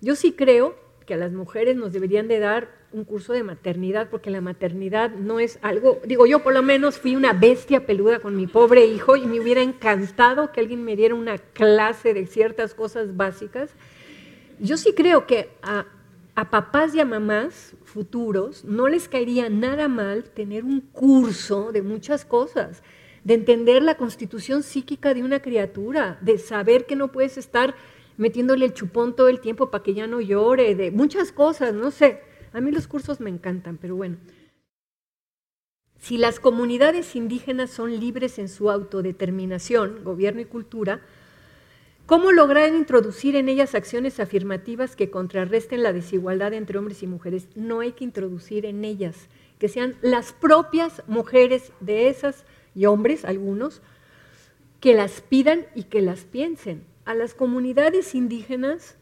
Yo 0.00 0.16
sí 0.16 0.32
creo 0.32 0.76
que 1.04 1.14
a 1.14 1.18
las 1.18 1.32
mujeres 1.32 1.76
nos 1.76 1.92
deberían 1.92 2.28
de 2.28 2.38
dar 2.38 2.81
un 2.92 3.04
curso 3.04 3.32
de 3.32 3.42
maternidad, 3.42 4.08
porque 4.10 4.30
la 4.30 4.40
maternidad 4.40 5.10
no 5.10 5.40
es 5.40 5.58
algo, 5.62 6.00
digo, 6.06 6.26
yo 6.26 6.42
por 6.42 6.52
lo 6.52 6.62
menos 6.62 6.98
fui 6.98 7.16
una 7.16 7.32
bestia 7.32 7.86
peluda 7.86 8.20
con 8.20 8.36
mi 8.36 8.46
pobre 8.46 8.86
hijo 8.86 9.16
y 9.16 9.26
me 9.26 9.40
hubiera 9.40 9.62
encantado 9.62 10.52
que 10.52 10.60
alguien 10.60 10.84
me 10.84 10.96
diera 10.96 11.14
una 11.14 11.38
clase 11.38 12.14
de 12.14 12.26
ciertas 12.26 12.74
cosas 12.74 13.16
básicas. 13.16 13.70
Yo 14.58 14.76
sí 14.76 14.92
creo 14.94 15.26
que 15.26 15.50
a, 15.62 15.86
a 16.34 16.50
papás 16.50 16.94
y 16.94 17.00
a 17.00 17.04
mamás 17.04 17.74
futuros 17.84 18.64
no 18.64 18.88
les 18.88 19.08
caería 19.08 19.48
nada 19.48 19.88
mal 19.88 20.24
tener 20.24 20.64
un 20.64 20.80
curso 20.80 21.72
de 21.72 21.82
muchas 21.82 22.24
cosas 22.24 22.82
de 23.24 23.34
entender 23.34 23.82
la 23.82 23.96
constitución 23.96 24.62
psíquica 24.62 25.14
de 25.14 25.22
una 25.22 25.40
criatura, 25.40 26.18
de 26.20 26.38
saber 26.38 26.86
que 26.86 26.96
no 26.96 27.12
puedes 27.12 27.38
estar 27.38 27.74
metiéndole 28.16 28.66
el 28.66 28.74
chupón 28.74 29.14
todo 29.14 29.28
el 29.28 29.40
tiempo 29.40 29.70
para 29.70 29.84
que 29.84 29.94
ya 29.94 30.06
no 30.06 30.20
llore, 30.20 30.74
de 30.74 30.90
muchas 30.90 31.32
cosas, 31.32 31.74
no 31.74 31.90
sé. 31.90 32.20
A 32.52 32.60
mí 32.60 32.70
los 32.70 32.86
cursos 32.86 33.20
me 33.20 33.30
encantan, 33.30 33.78
pero 33.78 33.96
bueno. 33.96 34.18
Si 35.98 36.18
las 36.18 36.40
comunidades 36.40 37.14
indígenas 37.14 37.70
son 37.70 38.00
libres 38.00 38.38
en 38.38 38.48
su 38.48 38.70
autodeterminación, 38.70 40.02
gobierno 40.02 40.40
y 40.40 40.46
cultura, 40.46 41.00
¿cómo 42.06 42.32
lograr 42.32 42.74
introducir 42.74 43.36
en 43.36 43.48
ellas 43.48 43.76
acciones 43.76 44.18
afirmativas 44.18 44.96
que 44.96 45.10
contrarresten 45.10 45.82
la 45.82 45.92
desigualdad 45.92 46.54
entre 46.54 46.78
hombres 46.78 47.02
y 47.04 47.06
mujeres? 47.06 47.46
No 47.54 47.80
hay 47.80 47.92
que 47.92 48.02
introducir 48.02 48.66
en 48.66 48.84
ellas, 48.84 49.28
que 49.60 49.68
sean 49.68 49.94
las 50.02 50.32
propias 50.32 51.04
mujeres 51.06 51.72
de 51.78 52.08
esas 52.08 52.44
y 52.74 52.86
hombres, 52.86 53.24
algunos, 53.24 53.80
que 54.80 54.94
las 54.94 55.20
pidan 55.20 55.66
y 55.76 55.84
que 55.84 56.02
las 56.02 56.24
piensen. 56.24 56.84
A 57.04 57.14
las 57.14 57.34
comunidades 57.34 58.16
indígenas 58.16 58.96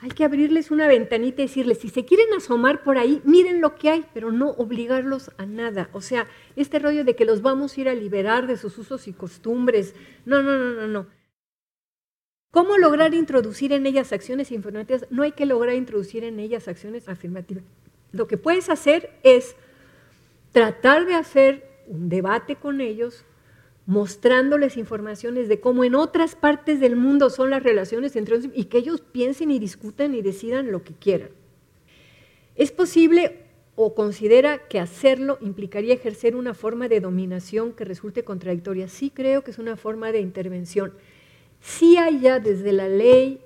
hay 0.00 0.10
que 0.10 0.24
abrirles 0.24 0.70
una 0.70 0.86
ventanita 0.86 1.42
y 1.42 1.46
decirles, 1.46 1.78
si 1.78 1.88
se 1.88 2.04
quieren 2.04 2.32
asomar 2.36 2.82
por 2.84 2.98
ahí, 2.98 3.20
miren 3.24 3.60
lo 3.60 3.74
que 3.74 3.90
hay, 3.90 4.04
pero 4.14 4.30
no 4.30 4.50
obligarlos 4.50 5.32
a 5.38 5.46
nada. 5.46 5.90
O 5.92 6.00
sea, 6.00 6.26
este 6.54 6.78
rollo 6.78 7.04
de 7.04 7.16
que 7.16 7.24
los 7.24 7.42
vamos 7.42 7.76
a 7.76 7.80
ir 7.80 7.88
a 7.88 7.94
liberar 7.94 8.46
de 8.46 8.56
sus 8.56 8.78
usos 8.78 9.08
y 9.08 9.12
costumbres. 9.12 9.94
No, 10.24 10.42
no, 10.42 10.56
no, 10.56 10.72
no, 10.72 10.86
no. 10.86 11.06
¿Cómo 12.50 12.78
lograr 12.78 13.12
introducir 13.12 13.72
en 13.72 13.86
ellas 13.86 14.12
acciones 14.12 14.50
afirmativas? 14.50 15.06
No 15.10 15.22
hay 15.22 15.32
que 15.32 15.46
lograr 15.46 15.74
introducir 15.74 16.24
en 16.24 16.38
ellas 16.38 16.68
acciones 16.68 17.08
afirmativas. 17.08 17.64
Lo 18.12 18.26
que 18.26 18.38
puedes 18.38 18.70
hacer 18.70 19.10
es 19.22 19.54
tratar 20.52 21.06
de 21.06 21.14
hacer 21.14 21.68
un 21.86 22.08
debate 22.08 22.56
con 22.56 22.80
ellos, 22.80 23.24
mostrándoles 23.88 24.76
informaciones 24.76 25.48
de 25.48 25.60
cómo 25.60 25.82
en 25.82 25.94
otras 25.94 26.34
partes 26.34 26.78
del 26.78 26.94
mundo 26.94 27.30
son 27.30 27.48
las 27.48 27.62
relaciones 27.62 28.16
entre 28.16 28.36
ellos 28.36 28.52
y 28.54 28.64
que 28.64 28.76
ellos 28.76 29.00
piensen 29.00 29.50
y 29.50 29.58
discutan 29.58 30.14
y 30.14 30.20
decidan 30.20 30.70
lo 30.70 30.84
que 30.84 30.92
quieran. 30.92 31.30
¿Es 32.54 32.70
posible 32.70 33.46
o 33.76 33.94
considera 33.94 34.68
que 34.68 34.78
hacerlo 34.78 35.38
implicaría 35.40 35.94
ejercer 35.94 36.36
una 36.36 36.52
forma 36.52 36.86
de 36.88 37.00
dominación 37.00 37.72
que 37.72 37.86
resulte 37.86 38.24
contradictoria? 38.24 38.88
Sí 38.88 39.08
creo 39.08 39.42
que 39.42 39.52
es 39.52 39.58
una 39.58 39.76
forma 39.76 40.12
de 40.12 40.20
intervención. 40.20 40.92
Sí 41.62 41.96
hay 41.96 42.20
ya 42.20 42.40
desde 42.40 42.72
la 42.74 42.90
ley 42.90 43.40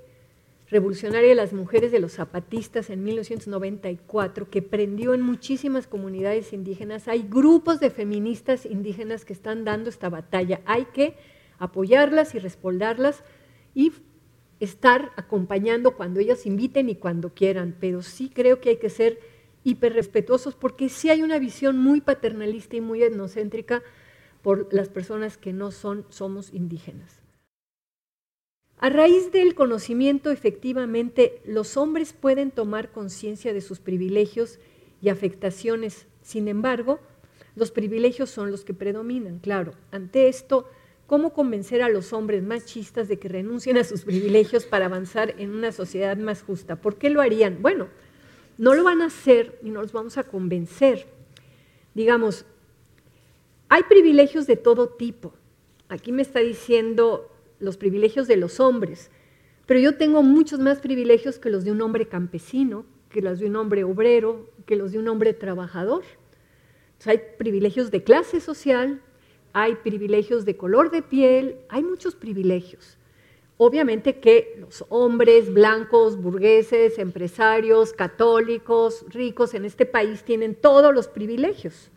revolucionaria 0.72 1.28
de 1.28 1.34
las 1.34 1.52
mujeres 1.52 1.92
de 1.92 2.00
los 2.00 2.12
zapatistas 2.12 2.88
en 2.88 3.04
1994, 3.04 4.48
que 4.48 4.62
prendió 4.62 5.12
en 5.12 5.20
muchísimas 5.20 5.86
comunidades 5.86 6.54
indígenas. 6.54 7.08
Hay 7.08 7.26
grupos 7.28 7.78
de 7.78 7.90
feministas 7.90 8.64
indígenas 8.64 9.26
que 9.26 9.34
están 9.34 9.64
dando 9.64 9.90
esta 9.90 10.08
batalla. 10.08 10.62
Hay 10.64 10.86
que 10.86 11.14
apoyarlas 11.58 12.34
y 12.34 12.38
respaldarlas 12.38 13.22
y 13.74 13.92
estar 14.60 15.12
acompañando 15.16 15.94
cuando 15.94 16.20
ellas 16.20 16.46
inviten 16.46 16.88
y 16.88 16.96
cuando 16.96 17.34
quieran, 17.34 17.76
pero 17.78 18.00
sí 18.00 18.30
creo 18.34 18.60
que 18.60 18.70
hay 18.70 18.76
que 18.76 18.90
ser 18.90 19.20
hiperrespetuosos 19.64 20.54
porque 20.54 20.88
sí 20.88 21.10
hay 21.10 21.22
una 21.22 21.38
visión 21.38 21.76
muy 21.78 22.00
paternalista 22.00 22.76
y 22.76 22.80
muy 22.80 23.02
etnocéntrica 23.02 23.82
por 24.40 24.72
las 24.72 24.88
personas 24.88 25.36
que 25.36 25.52
no 25.52 25.70
son, 25.70 26.06
somos 26.08 26.52
indígenas. 26.54 27.21
A 28.82 28.88
raíz 28.88 29.30
del 29.30 29.54
conocimiento, 29.54 30.32
efectivamente, 30.32 31.40
los 31.46 31.76
hombres 31.76 32.12
pueden 32.12 32.50
tomar 32.50 32.90
conciencia 32.90 33.52
de 33.52 33.60
sus 33.60 33.78
privilegios 33.78 34.58
y 35.00 35.08
afectaciones. 35.08 36.08
Sin 36.20 36.48
embargo, 36.48 36.98
los 37.54 37.70
privilegios 37.70 38.28
son 38.28 38.50
los 38.50 38.64
que 38.64 38.74
predominan, 38.74 39.38
claro. 39.38 39.74
Ante 39.92 40.26
esto, 40.26 40.68
¿cómo 41.06 41.32
convencer 41.32 41.80
a 41.80 41.88
los 41.90 42.12
hombres 42.12 42.42
machistas 42.42 43.06
de 43.06 43.20
que 43.20 43.28
renuncien 43.28 43.78
a 43.78 43.84
sus 43.84 44.02
privilegios 44.02 44.66
para 44.66 44.86
avanzar 44.86 45.36
en 45.38 45.50
una 45.50 45.70
sociedad 45.70 46.16
más 46.16 46.42
justa? 46.42 46.74
¿Por 46.74 46.96
qué 46.96 47.08
lo 47.08 47.20
harían? 47.20 47.62
Bueno, 47.62 47.86
no 48.58 48.74
lo 48.74 48.82
van 48.82 49.00
a 49.00 49.06
hacer 49.06 49.60
y 49.62 49.70
no 49.70 49.80
los 49.80 49.92
vamos 49.92 50.18
a 50.18 50.24
convencer. 50.24 51.06
Digamos, 51.94 52.46
hay 53.68 53.84
privilegios 53.84 54.48
de 54.48 54.56
todo 54.56 54.88
tipo. 54.88 55.34
Aquí 55.88 56.10
me 56.10 56.22
está 56.22 56.40
diciendo 56.40 57.31
los 57.62 57.76
privilegios 57.76 58.26
de 58.26 58.36
los 58.36 58.60
hombres, 58.60 59.10
pero 59.66 59.78
yo 59.78 59.96
tengo 59.96 60.22
muchos 60.22 60.58
más 60.58 60.80
privilegios 60.80 61.38
que 61.38 61.48
los 61.48 61.64
de 61.64 61.70
un 61.70 61.80
hombre 61.80 62.08
campesino, 62.08 62.84
que 63.08 63.22
los 63.22 63.38
de 63.38 63.46
un 63.46 63.56
hombre 63.56 63.84
obrero, 63.84 64.50
que 64.66 64.76
los 64.76 64.92
de 64.92 64.98
un 64.98 65.08
hombre 65.08 65.32
trabajador. 65.32 66.02
hay 67.04 67.20
privilegios 67.38 67.90
de 67.90 68.02
clase 68.02 68.40
social, 68.40 69.00
hay 69.52 69.76
privilegios 69.76 70.44
de 70.44 70.56
color 70.56 70.90
de 70.90 71.02
piel, 71.02 71.56
hay 71.68 71.82
muchos 71.82 72.16
privilegios. 72.16 72.98
Obviamente 73.58 74.18
que 74.18 74.56
los 74.58 74.84
hombres 74.88 75.52
blancos, 75.52 76.20
burgueses, 76.20 76.98
empresarios, 76.98 77.92
católicos, 77.92 79.04
ricos 79.10 79.54
en 79.54 79.64
este 79.64 79.86
país 79.86 80.24
tienen 80.24 80.56
todos 80.56 80.92
los 80.92 81.06
privilegios. 81.06 81.90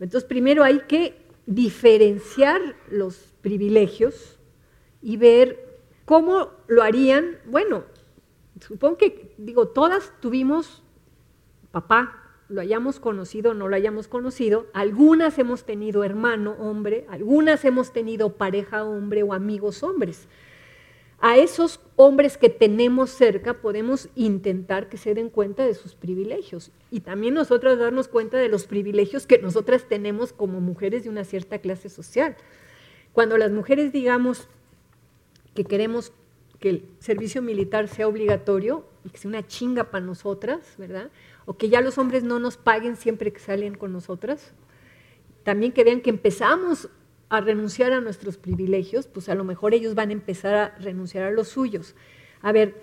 Entonces, 0.00 0.24
primero 0.24 0.64
hay 0.64 0.80
que 0.88 1.14
diferenciar 1.46 2.60
los 2.88 3.34
privilegios 3.42 4.31
y 5.02 5.16
ver 5.16 5.78
cómo 6.04 6.50
lo 6.68 6.82
harían. 6.82 7.38
Bueno, 7.46 7.84
supongo 8.60 8.98
que, 8.98 9.34
digo, 9.38 9.68
todas 9.68 10.12
tuvimos 10.20 10.82
papá, 11.70 12.18
lo 12.48 12.60
hayamos 12.60 13.00
conocido 13.00 13.52
o 13.52 13.54
no 13.54 13.66
lo 13.66 13.76
hayamos 13.76 14.08
conocido, 14.08 14.66
algunas 14.74 15.38
hemos 15.38 15.64
tenido 15.64 16.04
hermano 16.04 16.52
hombre, 16.58 17.06
algunas 17.08 17.64
hemos 17.64 17.92
tenido 17.92 18.34
pareja 18.34 18.84
hombre 18.84 19.22
o 19.22 19.32
amigos 19.32 19.82
hombres. 19.82 20.28
A 21.18 21.36
esos 21.36 21.80
hombres 21.94 22.36
que 22.36 22.50
tenemos 22.50 23.10
cerca 23.10 23.54
podemos 23.54 24.08
intentar 24.16 24.88
que 24.88 24.96
se 24.96 25.14
den 25.14 25.30
cuenta 25.30 25.64
de 25.64 25.74
sus 25.74 25.94
privilegios 25.94 26.72
y 26.90 27.00
también 27.00 27.34
nosotras 27.34 27.78
darnos 27.78 28.08
cuenta 28.08 28.38
de 28.38 28.48
los 28.48 28.66
privilegios 28.66 29.26
que 29.26 29.38
nosotras 29.38 29.86
tenemos 29.88 30.32
como 30.32 30.60
mujeres 30.60 31.04
de 31.04 31.10
una 31.10 31.24
cierta 31.24 31.58
clase 31.58 31.88
social. 31.88 32.36
Cuando 33.12 33.38
las 33.38 33.52
mujeres 33.52 33.92
digamos, 33.92 34.48
que 35.54 35.64
queremos 35.64 36.12
que 36.60 36.70
el 36.70 36.88
servicio 37.00 37.42
militar 37.42 37.88
sea 37.88 38.06
obligatorio 38.06 38.86
y 39.04 39.10
que 39.10 39.18
sea 39.18 39.28
una 39.28 39.46
chinga 39.46 39.90
para 39.90 40.04
nosotras, 40.04 40.74
¿verdad? 40.78 41.10
O 41.44 41.56
que 41.56 41.68
ya 41.68 41.80
los 41.80 41.98
hombres 41.98 42.22
no 42.22 42.38
nos 42.38 42.56
paguen 42.56 42.96
siempre 42.96 43.32
que 43.32 43.40
salen 43.40 43.74
con 43.74 43.92
nosotras. 43.92 44.52
También 45.42 45.72
que 45.72 45.84
vean 45.84 46.00
que 46.00 46.10
empezamos 46.10 46.88
a 47.28 47.40
renunciar 47.40 47.92
a 47.92 48.00
nuestros 48.00 48.36
privilegios, 48.36 49.06
pues 49.06 49.28
a 49.28 49.34
lo 49.34 49.42
mejor 49.42 49.74
ellos 49.74 49.94
van 49.94 50.10
a 50.10 50.12
empezar 50.12 50.54
a 50.54 50.78
renunciar 50.78 51.24
a 51.24 51.30
los 51.30 51.48
suyos. 51.48 51.94
A 52.42 52.52
ver, 52.52 52.74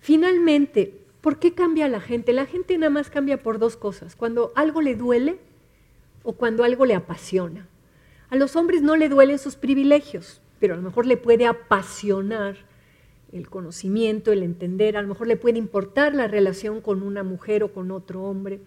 finalmente, 0.00 1.00
¿por 1.20 1.38
qué 1.38 1.54
cambia 1.54 1.88
la 1.88 2.00
gente? 2.00 2.32
La 2.32 2.44
gente 2.44 2.76
nada 2.76 2.90
más 2.90 3.08
cambia 3.08 3.42
por 3.42 3.58
dos 3.58 3.76
cosas, 3.76 4.16
cuando 4.16 4.52
algo 4.54 4.82
le 4.82 4.96
duele 4.96 5.38
o 6.24 6.32
cuando 6.32 6.64
algo 6.64 6.84
le 6.84 6.94
apasiona. 6.94 7.68
A 8.30 8.36
los 8.36 8.56
hombres 8.56 8.82
no 8.82 8.96
le 8.96 9.08
duelen 9.08 9.38
sus 9.38 9.56
privilegios, 9.56 10.42
pero 10.58 10.74
a 10.74 10.76
lo 10.76 10.82
mejor 10.82 11.06
le 11.06 11.16
puede 11.16 11.46
apasionar 11.46 12.56
el 13.32 13.48
conocimiento, 13.48 14.32
el 14.32 14.42
entender, 14.42 14.96
a 14.96 15.02
lo 15.02 15.08
mejor 15.08 15.26
le 15.26 15.36
puede 15.36 15.58
importar 15.58 16.14
la 16.14 16.28
relación 16.28 16.80
con 16.80 17.02
una 17.02 17.22
mujer 17.22 17.62
o 17.62 17.72
con 17.72 17.90
otro 17.90 18.22
hombre. 18.22 18.60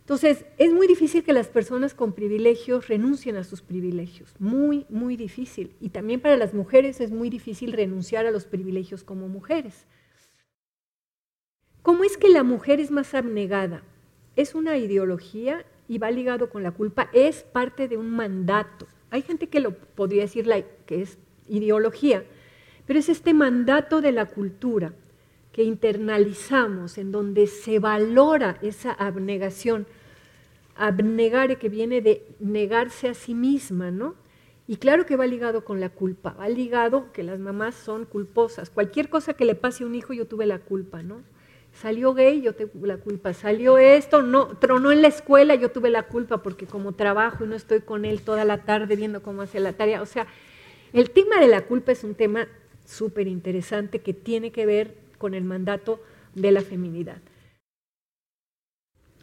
Entonces, 0.00 0.44
es 0.58 0.72
muy 0.72 0.86
difícil 0.86 1.22
que 1.22 1.32
las 1.32 1.48
personas 1.48 1.94
con 1.94 2.12
privilegios 2.12 2.88
renuncien 2.88 3.36
a 3.36 3.44
sus 3.44 3.62
privilegios, 3.62 4.34
muy, 4.40 4.86
muy 4.88 5.16
difícil. 5.16 5.76
Y 5.80 5.90
también 5.90 6.20
para 6.20 6.36
las 6.36 6.52
mujeres 6.52 7.00
es 7.00 7.12
muy 7.12 7.30
difícil 7.30 7.72
renunciar 7.72 8.26
a 8.26 8.32
los 8.32 8.44
privilegios 8.44 9.04
como 9.04 9.28
mujeres. 9.28 9.86
¿Cómo 11.82 12.04
es 12.04 12.16
que 12.16 12.28
la 12.28 12.42
mujer 12.42 12.80
es 12.80 12.90
más 12.90 13.14
abnegada? 13.14 13.82
Es 14.36 14.54
una 14.54 14.76
ideología 14.78 15.64
y 15.88 15.98
va 15.98 16.10
ligado 16.10 16.50
con 16.50 16.62
la 16.62 16.72
culpa, 16.72 17.08
es 17.12 17.42
parte 17.42 17.88
de 17.88 17.96
un 17.96 18.10
mandato. 18.10 18.86
Hay 19.10 19.22
gente 19.22 19.48
que 19.48 19.60
lo 19.60 19.72
podría 19.72 20.22
decir 20.22 20.48
que 20.86 21.02
es 21.02 21.18
ideología, 21.48 22.24
pero 22.86 22.98
es 22.98 23.08
este 23.08 23.34
mandato 23.34 24.00
de 24.00 24.12
la 24.12 24.26
cultura 24.26 24.92
que 25.52 25.64
internalizamos, 25.64 26.96
en 26.98 27.10
donde 27.12 27.46
se 27.46 27.78
valora 27.78 28.58
esa 28.62 28.92
abnegación. 28.92 29.86
Abnegar 30.76 31.58
que 31.58 31.68
viene 31.68 32.00
de 32.00 32.24
negarse 32.38 33.08
a 33.08 33.14
sí 33.14 33.34
misma, 33.34 33.90
¿no? 33.90 34.14
Y 34.66 34.76
claro 34.76 35.04
que 35.04 35.16
va 35.16 35.26
ligado 35.26 35.64
con 35.64 35.80
la 35.80 35.88
culpa, 35.88 36.34
va 36.34 36.48
ligado 36.48 37.10
que 37.12 37.24
las 37.24 37.40
mamás 37.40 37.74
son 37.74 38.04
culposas. 38.04 38.70
Cualquier 38.70 39.08
cosa 39.08 39.34
que 39.34 39.44
le 39.44 39.56
pase 39.56 39.82
a 39.82 39.86
un 39.86 39.96
hijo, 39.96 40.12
yo 40.12 40.26
tuve 40.26 40.46
la 40.46 40.60
culpa, 40.60 41.02
¿no? 41.02 41.22
Salió 41.80 42.12
gay, 42.12 42.42
yo 42.42 42.54
tuve 42.54 42.86
la 42.86 42.98
culpa. 42.98 43.32
Salió 43.32 43.78
esto, 43.78 44.20
no, 44.20 44.48
tronó 44.58 44.92
en 44.92 45.00
la 45.00 45.08
escuela, 45.08 45.54
yo 45.54 45.70
tuve 45.70 45.88
la 45.88 46.02
culpa 46.02 46.42
porque 46.42 46.66
como 46.66 46.92
trabajo 46.92 47.44
y 47.44 47.48
no 47.48 47.56
estoy 47.56 47.80
con 47.80 48.04
él 48.04 48.20
toda 48.20 48.44
la 48.44 48.64
tarde 48.64 48.96
viendo 48.96 49.22
cómo 49.22 49.40
hace 49.40 49.60
la 49.60 49.72
tarea. 49.72 50.02
O 50.02 50.06
sea, 50.06 50.26
el 50.92 51.10
tema 51.10 51.40
de 51.40 51.48
la 51.48 51.62
culpa 51.62 51.92
es 51.92 52.04
un 52.04 52.14
tema 52.14 52.48
súper 52.84 53.28
interesante 53.28 54.00
que 54.00 54.12
tiene 54.12 54.52
que 54.52 54.66
ver 54.66 54.94
con 55.16 55.32
el 55.32 55.44
mandato 55.44 56.02
de 56.34 56.52
la 56.52 56.60
feminidad. 56.60 57.22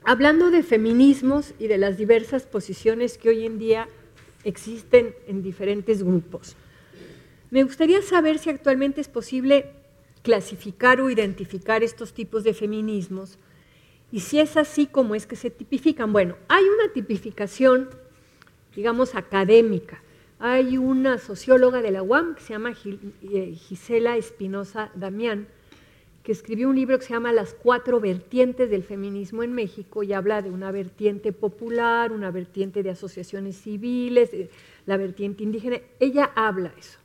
Hablando 0.03 0.49
de 0.49 0.63
feminismos 0.63 1.53
y 1.59 1.67
de 1.67 1.77
las 1.77 1.97
diversas 1.97 2.47
posiciones 2.47 3.19
que 3.19 3.29
hoy 3.29 3.45
en 3.45 3.59
día 3.59 3.87
existen 4.43 5.13
en 5.27 5.43
diferentes 5.43 6.01
grupos, 6.01 6.55
me 7.51 7.61
gustaría 7.63 8.01
saber 8.01 8.39
si 8.39 8.49
actualmente 8.49 8.99
es 8.99 9.09
posible 9.09 9.76
clasificar 10.27 10.99
o 10.99 11.09
identificar 11.09 11.83
estos 11.83 12.13
tipos 12.13 12.43
de 12.43 12.53
feminismos 12.53 13.39
y 14.11 14.19
si 14.19 14.41
es 14.41 14.57
así 14.57 14.85
como 14.85 15.15
es 15.15 15.25
que 15.25 15.37
se 15.37 15.49
tipifican. 15.49 16.11
Bueno, 16.11 16.35
hay 16.49 16.65
una 16.65 16.91
tipificación, 16.91 17.89
digamos, 18.75 19.15
académica. 19.15 20.03
Hay 20.39 20.77
una 20.77 21.17
socióloga 21.17 21.81
de 21.81 21.91
la 21.91 22.03
UAM 22.03 22.35
que 22.35 22.41
se 22.41 22.51
llama 22.51 22.73
eh, 22.73 23.53
Gisela 23.55 24.17
Espinosa 24.17 24.91
Damián, 24.95 25.47
que 26.23 26.33
escribió 26.33 26.67
un 26.67 26.75
libro 26.75 26.99
que 26.99 27.05
se 27.05 27.13
llama 27.13 27.31
Las 27.31 27.53
cuatro 27.53 28.01
vertientes 28.01 28.69
del 28.69 28.83
feminismo 28.83 29.43
en 29.43 29.53
México 29.53 30.03
y 30.03 30.11
habla 30.11 30.41
de 30.41 30.49
una 30.49 30.71
vertiente 30.71 31.31
popular, 31.31 32.11
una 32.11 32.31
vertiente 32.31 32.83
de 32.83 32.89
asociaciones 32.89 33.55
civiles, 33.55 34.31
la 34.85 34.97
vertiente 34.97 35.43
indígena. 35.43 35.79
Ella 36.01 36.31
habla 36.35 36.73
eso. 36.77 36.99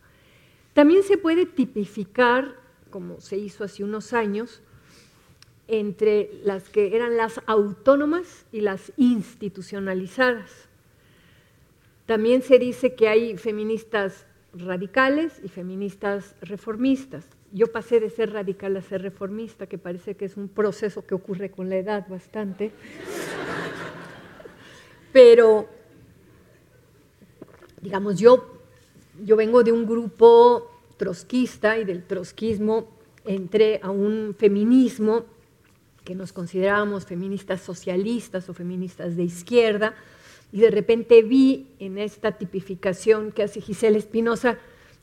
También 0.72 1.04
se 1.04 1.18
puede 1.18 1.46
tipificar, 1.46 2.61
como 2.92 3.20
se 3.20 3.36
hizo 3.36 3.64
hace 3.64 3.82
unos 3.82 4.12
años, 4.12 4.62
entre 5.66 6.30
las 6.44 6.68
que 6.68 6.94
eran 6.94 7.16
las 7.16 7.40
autónomas 7.46 8.44
y 8.52 8.60
las 8.60 8.92
institucionalizadas. 8.96 10.68
También 12.06 12.42
se 12.42 12.58
dice 12.58 12.94
que 12.94 13.08
hay 13.08 13.36
feministas 13.36 14.26
radicales 14.54 15.40
y 15.42 15.48
feministas 15.48 16.34
reformistas. 16.42 17.24
Yo 17.52 17.72
pasé 17.72 18.00
de 18.00 18.10
ser 18.10 18.32
radical 18.32 18.76
a 18.76 18.82
ser 18.82 19.02
reformista, 19.02 19.66
que 19.66 19.78
parece 19.78 20.14
que 20.14 20.26
es 20.26 20.36
un 20.36 20.48
proceso 20.48 21.06
que 21.06 21.14
ocurre 21.14 21.50
con 21.50 21.68
la 21.68 21.76
edad 21.76 22.06
bastante. 22.08 22.70
Pero, 25.12 25.68
digamos, 27.80 28.18
yo, 28.18 28.60
yo 29.24 29.36
vengo 29.36 29.62
de 29.62 29.72
un 29.72 29.86
grupo 29.86 30.71
trotskista 31.02 31.78
y 31.78 31.84
del 31.84 32.04
trotskismo 32.04 32.88
entré 33.24 33.80
a 33.82 33.90
un 33.90 34.36
feminismo 34.38 35.24
que 36.04 36.14
nos 36.14 36.32
considerábamos 36.32 37.06
feministas 37.06 37.60
socialistas 37.60 38.48
o 38.48 38.54
feministas 38.54 39.16
de 39.16 39.24
izquierda, 39.24 39.96
y 40.52 40.60
de 40.60 40.70
repente 40.70 41.22
vi 41.22 41.74
en 41.80 41.98
esta 41.98 42.38
tipificación 42.38 43.32
que 43.32 43.42
hace 43.42 43.60
Gisela 43.60 43.98
Espinosa 43.98 44.58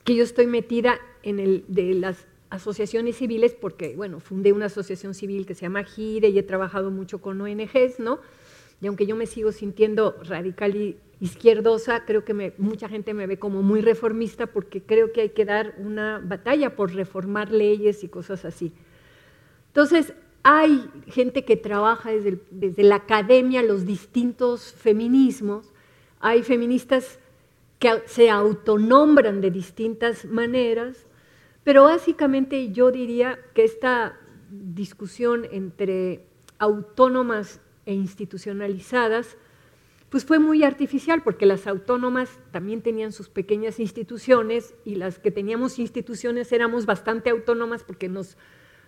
que 0.06 0.16
yo 0.16 0.24
estoy 0.24 0.48
metida 0.48 1.00
en 1.22 1.38
el 1.40 1.66
de 1.68 1.94
las 1.96 2.28
asociaciones 2.50 3.18
civiles 3.18 3.54
porque, 3.60 3.94
bueno, 3.98 4.22
fundé 4.22 4.54
una 4.54 4.68
asociación 4.68 5.14
civil 5.14 5.46
que 5.46 5.54
se 5.54 5.64
llama 5.64 5.84
GIRE 5.84 6.30
y 6.30 6.40
he 6.40 6.44
trabajado 6.44 6.92
mucho 6.92 7.20
con 7.20 7.42
ONGs, 7.42 8.00
¿no? 8.00 8.20
Y 8.80 8.88
aunque 8.88 9.06
yo 9.06 9.18
me 9.18 9.26
sigo 9.26 9.52
sintiendo 9.52 10.16
radical 10.24 10.78
y 10.78 10.98
izquierdosa, 11.22 12.06
creo 12.06 12.24
que 12.24 12.54
mucha 12.58 12.88
gente 12.88 13.14
me 13.14 13.28
ve 13.28 13.38
como 13.38 13.62
muy 13.62 13.82
reformista 13.82 14.48
porque 14.48 14.82
creo 14.82 15.12
que 15.12 15.22
hay 15.22 15.30
que 15.30 15.46
dar 15.46 15.76
una 15.78 16.22
batalla 16.24 16.76
por 16.76 16.94
reformar 16.94 17.52
leyes 17.52 18.04
y 18.04 18.08
cosas 18.08 18.46
así. 18.46 18.74
Entonces, 19.68 20.14
hay 20.44 20.90
gente 21.08 21.44
que 21.44 21.58
trabaja 21.58 22.12
desde, 22.12 22.84
la 22.84 22.96
academia 22.96 23.62
los 23.62 23.86
distintos 23.86 24.72
feminismos, 24.72 25.74
hay 26.20 26.44
feministas 26.44 27.20
que 27.78 28.02
se 28.06 28.30
autonombran 28.30 29.42
de 29.42 29.52
distintas 29.52 30.26
maneras, 30.26 31.08
pero 31.64 31.84
básicamente 31.84 32.72
yo 32.72 32.92
diría 32.92 33.40
que 33.54 33.64
esta 33.64 34.18
discusión 34.50 35.46
entre 35.52 36.26
autónomas 36.58 37.62
e 37.86 37.94
institucionalizadas, 37.94 39.38
pues 40.10 40.26
fue 40.26 40.40
muy 40.40 40.64
artificial, 40.64 41.22
porque 41.24 41.46
las 41.46 41.68
autónomas 41.68 42.40
también 42.52 42.82
tenían 42.82 43.12
sus 43.12 43.30
pequeñas 43.30 43.80
instituciones 43.80 44.74
y 44.86 44.96
las 44.96 45.20
que 45.20 45.32
teníamos 45.32 45.80
instituciones 45.80 46.52
éramos 46.52 46.86
bastante 46.86 47.30
autónomas 47.30 47.84
porque 47.84 48.10
nos 48.10 48.38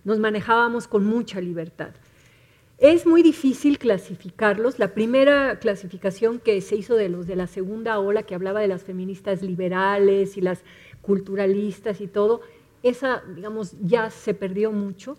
nos 0.04 0.20
manejábamos 0.20 0.88
con 0.88 1.06
mucha 1.06 1.42
libertad. 1.42 1.92
Es 2.78 3.06
muy 3.06 3.22
difícil 3.22 3.78
clasificarlos. 3.78 4.80
La 4.80 4.94
primera 4.94 5.60
clasificación 5.60 6.40
que 6.40 6.60
se 6.62 6.76
hizo 6.76 6.96
de 6.96 7.10
los 7.10 7.28
de 7.28 7.36
la 7.36 7.48
segunda 7.48 8.00
ola, 8.00 8.24
que 8.24 8.34
hablaba 8.34 8.60
de 8.60 8.68
las 8.68 8.84
feministas 8.84 9.44
liberales 9.44 10.38
y 10.38 10.42
las 10.42 10.64
culturalistas 11.02 12.02
y 12.02 12.08
todo, 12.08 12.42
esa, 12.82 13.22
digamos, 13.36 13.76
ya 13.82 14.10
se 14.10 14.34
perdió 14.34 14.72
mucho. 14.72 15.18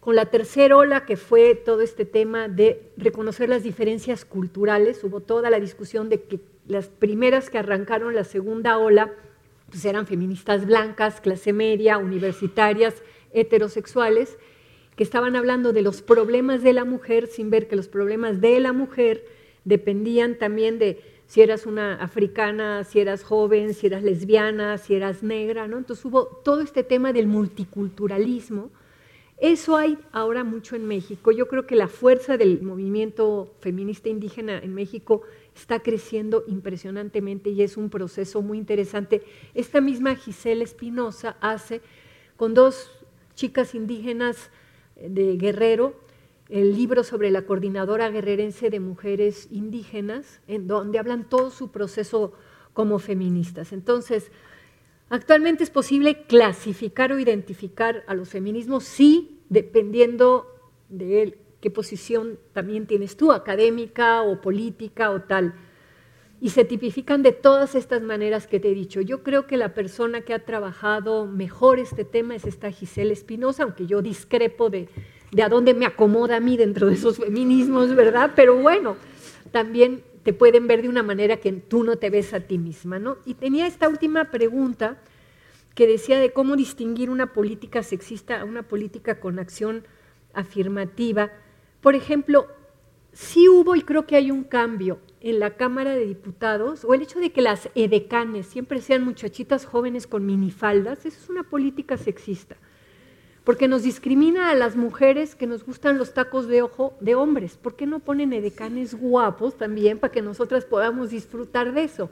Con 0.00 0.16
la 0.16 0.26
tercera 0.26 0.76
ola, 0.76 1.04
que 1.04 1.16
fue 1.16 1.54
todo 1.54 1.82
este 1.82 2.04
tema 2.04 2.48
de 2.48 2.90
reconocer 2.96 3.48
las 3.48 3.62
diferencias 3.62 4.24
culturales, 4.24 5.04
hubo 5.04 5.20
toda 5.20 5.50
la 5.50 5.60
discusión 5.60 6.08
de 6.08 6.22
que 6.22 6.40
las 6.66 6.88
primeras 6.88 7.50
que 7.50 7.58
arrancaron 7.58 8.14
la 8.14 8.24
segunda 8.24 8.78
ola 8.78 9.12
pues 9.70 9.84
eran 9.84 10.06
feministas 10.06 10.66
blancas, 10.66 11.20
clase 11.20 11.52
media, 11.52 11.98
universitarias, 11.98 13.02
heterosexuales 13.32 14.36
que 14.96 15.04
estaban 15.04 15.36
hablando 15.36 15.72
de 15.72 15.82
los 15.82 16.02
problemas 16.02 16.62
de 16.62 16.72
la 16.72 16.84
mujer 16.84 17.26
sin 17.28 17.50
ver 17.50 17.68
que 17.68 17.76
los 17.76 17.88
problemas 17.88 18.40
de 18.40 18.58
la 18.60 18.72
mujer 18.72 19.24
dependían 19.64 20.36
también 20.36 20.78
de 20.78 21.00
si 21.26 21.42
eras 21.42 21.64
una 21.66 21.94
africana, 21.94 22.82
si 22.84 22.98
eras 22.98 23.22
joven, 23.22 23.72
si 23.72 23.86
eras 23.86 24.02
lesbiana, 24.02 24.78
si 24.78 24.94
eras 24.94 25.22
negra, 25.22 25.68
¿no? 25.68 25.78
Entonces 25.78 26.04
hubo 26.04 26.26
todo 26.26 26.60
este 26.60 26.82
tema 26.82 27.12
del 27.12 27.28
multiculturalismo. 27.28 28.70
Eso 29.40 29.76
hay 29.76 29.96
ahora 30.12 30.44
mucho 30.44 30.76
en 30.76 30.86
México. 30.86 31.32
Yo 31.32 31.48
creo 31.48 31.66
que 31.66 31.74
la 31.74 31.88
fuerza 31.88 32.36
del 32.36 32.60
movimiento 32.60 33.54
feminista 33.60 34.10
indígena 34.10 34.58
en 34.58 34.74
México 34.74 35.22
está 35.54 35.80
creciendo 35.80 36.44
impresionantemente 36.46 37.48
y 37.48 37.62
es 37.62 37.78
un 37.78 37.88
proceso 37.88 38.42
muy 38.42 38.58
interesante. 38.58 39.22
Esta 39.54 39.80
misma 39.80 40.14
Gisela 40.14 40.62
Espinosa 40.62 41.38
hace 41.40 41.80
con 42.36 42.52
dos 42.52 42.90
chicas 43.34 43.74
indígenas 43.74 44.50
de 44.96 45.38
Guerrero, 45.38 45.94
el 46.50 46.74
libro 46.74 47.02
sobre 47.02 47.30
la 47.30 47.46
coordinadora 47.46 48.10
guerrerense 48.10 48.68
de 48.68 48.80
mujeres 48.80 49.48
indígenas, 49.50 50.42
en 50.48 50.66
donde 50.66 50.98
hablan 50.98 51.26
todo 51.28 51.50
su 51.50 51.70
proceso 51.70 52.34
como 52.74 52.98
feministas. 52.98 53.72
Entonces, 53.72 54.30
actualmente 55.10 55.62
es 55.62 55.70
posible 55.70 56.22
clasificar 56.22 57.12
o 57.12 57.18
identificar 57.18 58.04
a 58.06 58.14
los 58.14 58.30
feminismos, 58.30 58.84
sí, 58.84 59.42
dependiendo 59.50 60.46
de 60.88 61.38
qué 61.60 61.70
posición 61.70 62.38
también 62.54 62.86
tienes 62.86 63.16
tú, 63.16 63.32
académica 63.32 64.22
o 64.22 64.40
política 64.40 65.10
o 65.10 65.20
tal 65.22 65.54
y 66.40 66.50
se 66.50 66.64
tipifican 66.64 67.22
de 67.22 67.32
todas 67.32 67.74
estas 67.74 68.00
maneras 68.00 68.46
que 68.46 68.60
te 68.60 68.70
he 68.70 68.74
dicho. 68.74 69.02
Yo 69.02 69.22
creo 69.22 69.46
que 69.46 69.58
la 69.58 69.74
persona 69.74 70.22
que 70.22 70.32
ha 70.32 70.44
trabajado 70.44 71.26
mejor 71.26 71.78
este 71.78 72.04
tema 72.04 72.34
es 72.34 72.46
esta 72.46 72.70
Gisela 72.70 73.12
Espinosa, 73.12 73.64
aunque 73.64 73.86
yo 73.86 74.00
discrepo 74.00 74.70
de, 74.70 74.88
de 75.32 75.42
a 75.42 75.50
dónde 75.50 75.74
me 75.74 75.84
acomoda 75.84 76.36
a 76.36 76.40
mí 76.40 76.56
dentro 76.56 76.86
de 76.86 76.94
esos 76.94 77.18
feminismos, 77.18 77.94
¿verdad? 77.94 78.32
Pero 78.34 78.56
bueno, 78.56 78.96
también 79.52 80.02
te 80.22 80.32
pueden 80.32 80.66
ver 80.66 80.82
de 80.82 80.88
una 80.88 81.02
manera 81.02 81.38
que 81.38 81.52
tú 81.52 81.84
no 81.84 81.96
te 81.96 82.10
ves 82.10 82.34
a 82.34 82.40
ti 82.40 82.58
misma, 82.58 82.98
¿no? 82.98 83.16
Y 83.24 83.34
tenía 83.34 83.66
esta 83.66 83.88
última 83.88 84.30
pregunta 84.30 84.98
que 85.74 85.86
decía 85.86 86.18
de 86.18 86.32
cómo 86.32 86.56
distinguir 86.56 87.10
una 87.10 87.32
política 87.32 87.82
sexista 87.82 88.40
a 88.40 88.44
una 88.44 88.62
política 88.62 89.20
con 89.20 89.38
acción 89.38 89.84
afirmativa. 90.34 91.30
Por 91.80 91.94
ejemplo, 91.94 92.48
sí 93.12 93.48
hubo 93.48 93.76
y 93.76 93.82
creo 93.82 94.06
que 94.06 94.16
hay 94.16 94.30
un 94.30 94.44
cambio 94.44 94.98
en 95.20 95.38
la 95.38 95.56
Cámara 95.56 95.94
de 95.94 96.06
Diputados, 96.06 96.84
o 96.84 96.94
el 96.94 97.02
hecho 97.02 97.20
de 97.20 97.30
que 97.30 97.42
las 97.42 97.68
edecanes 97.74 98.46
siempre 98.46 98.80
sean 98.80 99.04
muchachitas 99.04 99.66
jóvenes 99.66 100.06
con 100.06 100.24
minifaldas, 100.24 101.04
eso 101.04 101.18
es 101.18 101.28
una 101.28 101.42
política 101.42 101.98
sexista, 101.98 102.56
porque 103.44 103.68
nos 103.68 103.82
discrimina 103.82 104.50
a 104.50 104.54
las 104.54 104.76
mujeres 104.76 105.34
que 105.34 105.46
nos 105.46 105.64
gustan 105.64 105.98
los 105.98 106.12
tacos 106.12 106.46
de 106.46 106.62
ojo 106.62 106.94
de 107.00 107.14
hombres. 107.14 107.56
¿Por 107.56 107.74
qué 107.74 107.86
no 107.86 108.00
ponen 108.00 108.32
edecanes 108.32 108.94
guapos 108.94 109.56
también 109.56 109.98
para 109.98 110.12
que 110.12 110.22
nosotras 110.22 110.64
podamos 110.64 111.10
disfrutar 111.10 111.72
de 111.72 111.84
eso? 111.84 112.10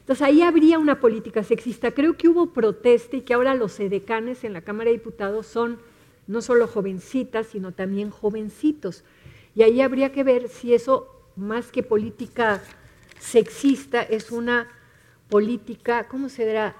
Entonces 0.00 0.26
ahí 0.26 0.42
habría 0.42 0.78
una 0.78 1.00
política 1.00 1.42
sexista. 1.42 1.90
Creo 1.90 2.16
que 2.16 2.28
hubo 2.28 2.52
protesta 2.52 3.16
y 3.16 3.22
que 3.22 3.34
ahora 3.34 3.54
los 3.54 3.78
edecanes 3.80 4.44
en 4.44 4.52
la 4.52 4.62
Cámara 4.62 4.90
de 4.90 4.96
Diputados 4.96 5.46
son 5.46 5.78
no 6.26 6.42
solo 6.42 6.68
jovencitas, 6.68 7.48
sino 7.48 7.72
también 7.72 8.10
jovencitos. 8.10 9.04
Y 9.54 9.62
ahí 9.62 9.80
habría 9.80 10.12
que 10.12 10.22
ver 10.24 10.48
si 10.48 10.74
eso 10.74 11.12
más 11.36 11.72
que 11.72 11.82
política 11.82 12.62
sexista, 13.18 14.02
es 14.02 14.30
una 14.30 14.68
política, 15.28 16.06
¿cómo 16.08 16.28
se 16.28 16.46
dirá? 16.46 16.76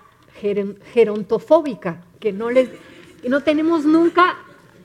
gerontofóbica, 0.92 2.04
que 2.20 2.32
no, 2.32 2.48
les, 2.50 2.70
no 3.26 3.42
tenemos 3.42 3.84
nunca 3.84 4.36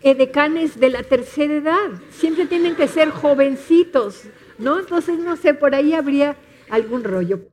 edecanes 0.02 0.80
de 0.80 0.90
la 0.90 1.04
tercera 1.04 1.54
edad, 1.54 2.02
siempre 2.12 2.46
tienen 2.46 2.76
que 2.76 2.88
ser 2.88 3.10
jovencitos, 3.10 4.24
¿no? 4.58 4.80
Entonces, 4.80 5.20
no 5.20 5.36
sé, 5.38 5.54
por 5.54 5.76
ahí 5.76 5.94
habría 5.94 6.36
algún 6.70 7.04
rollo. 7.04 7.53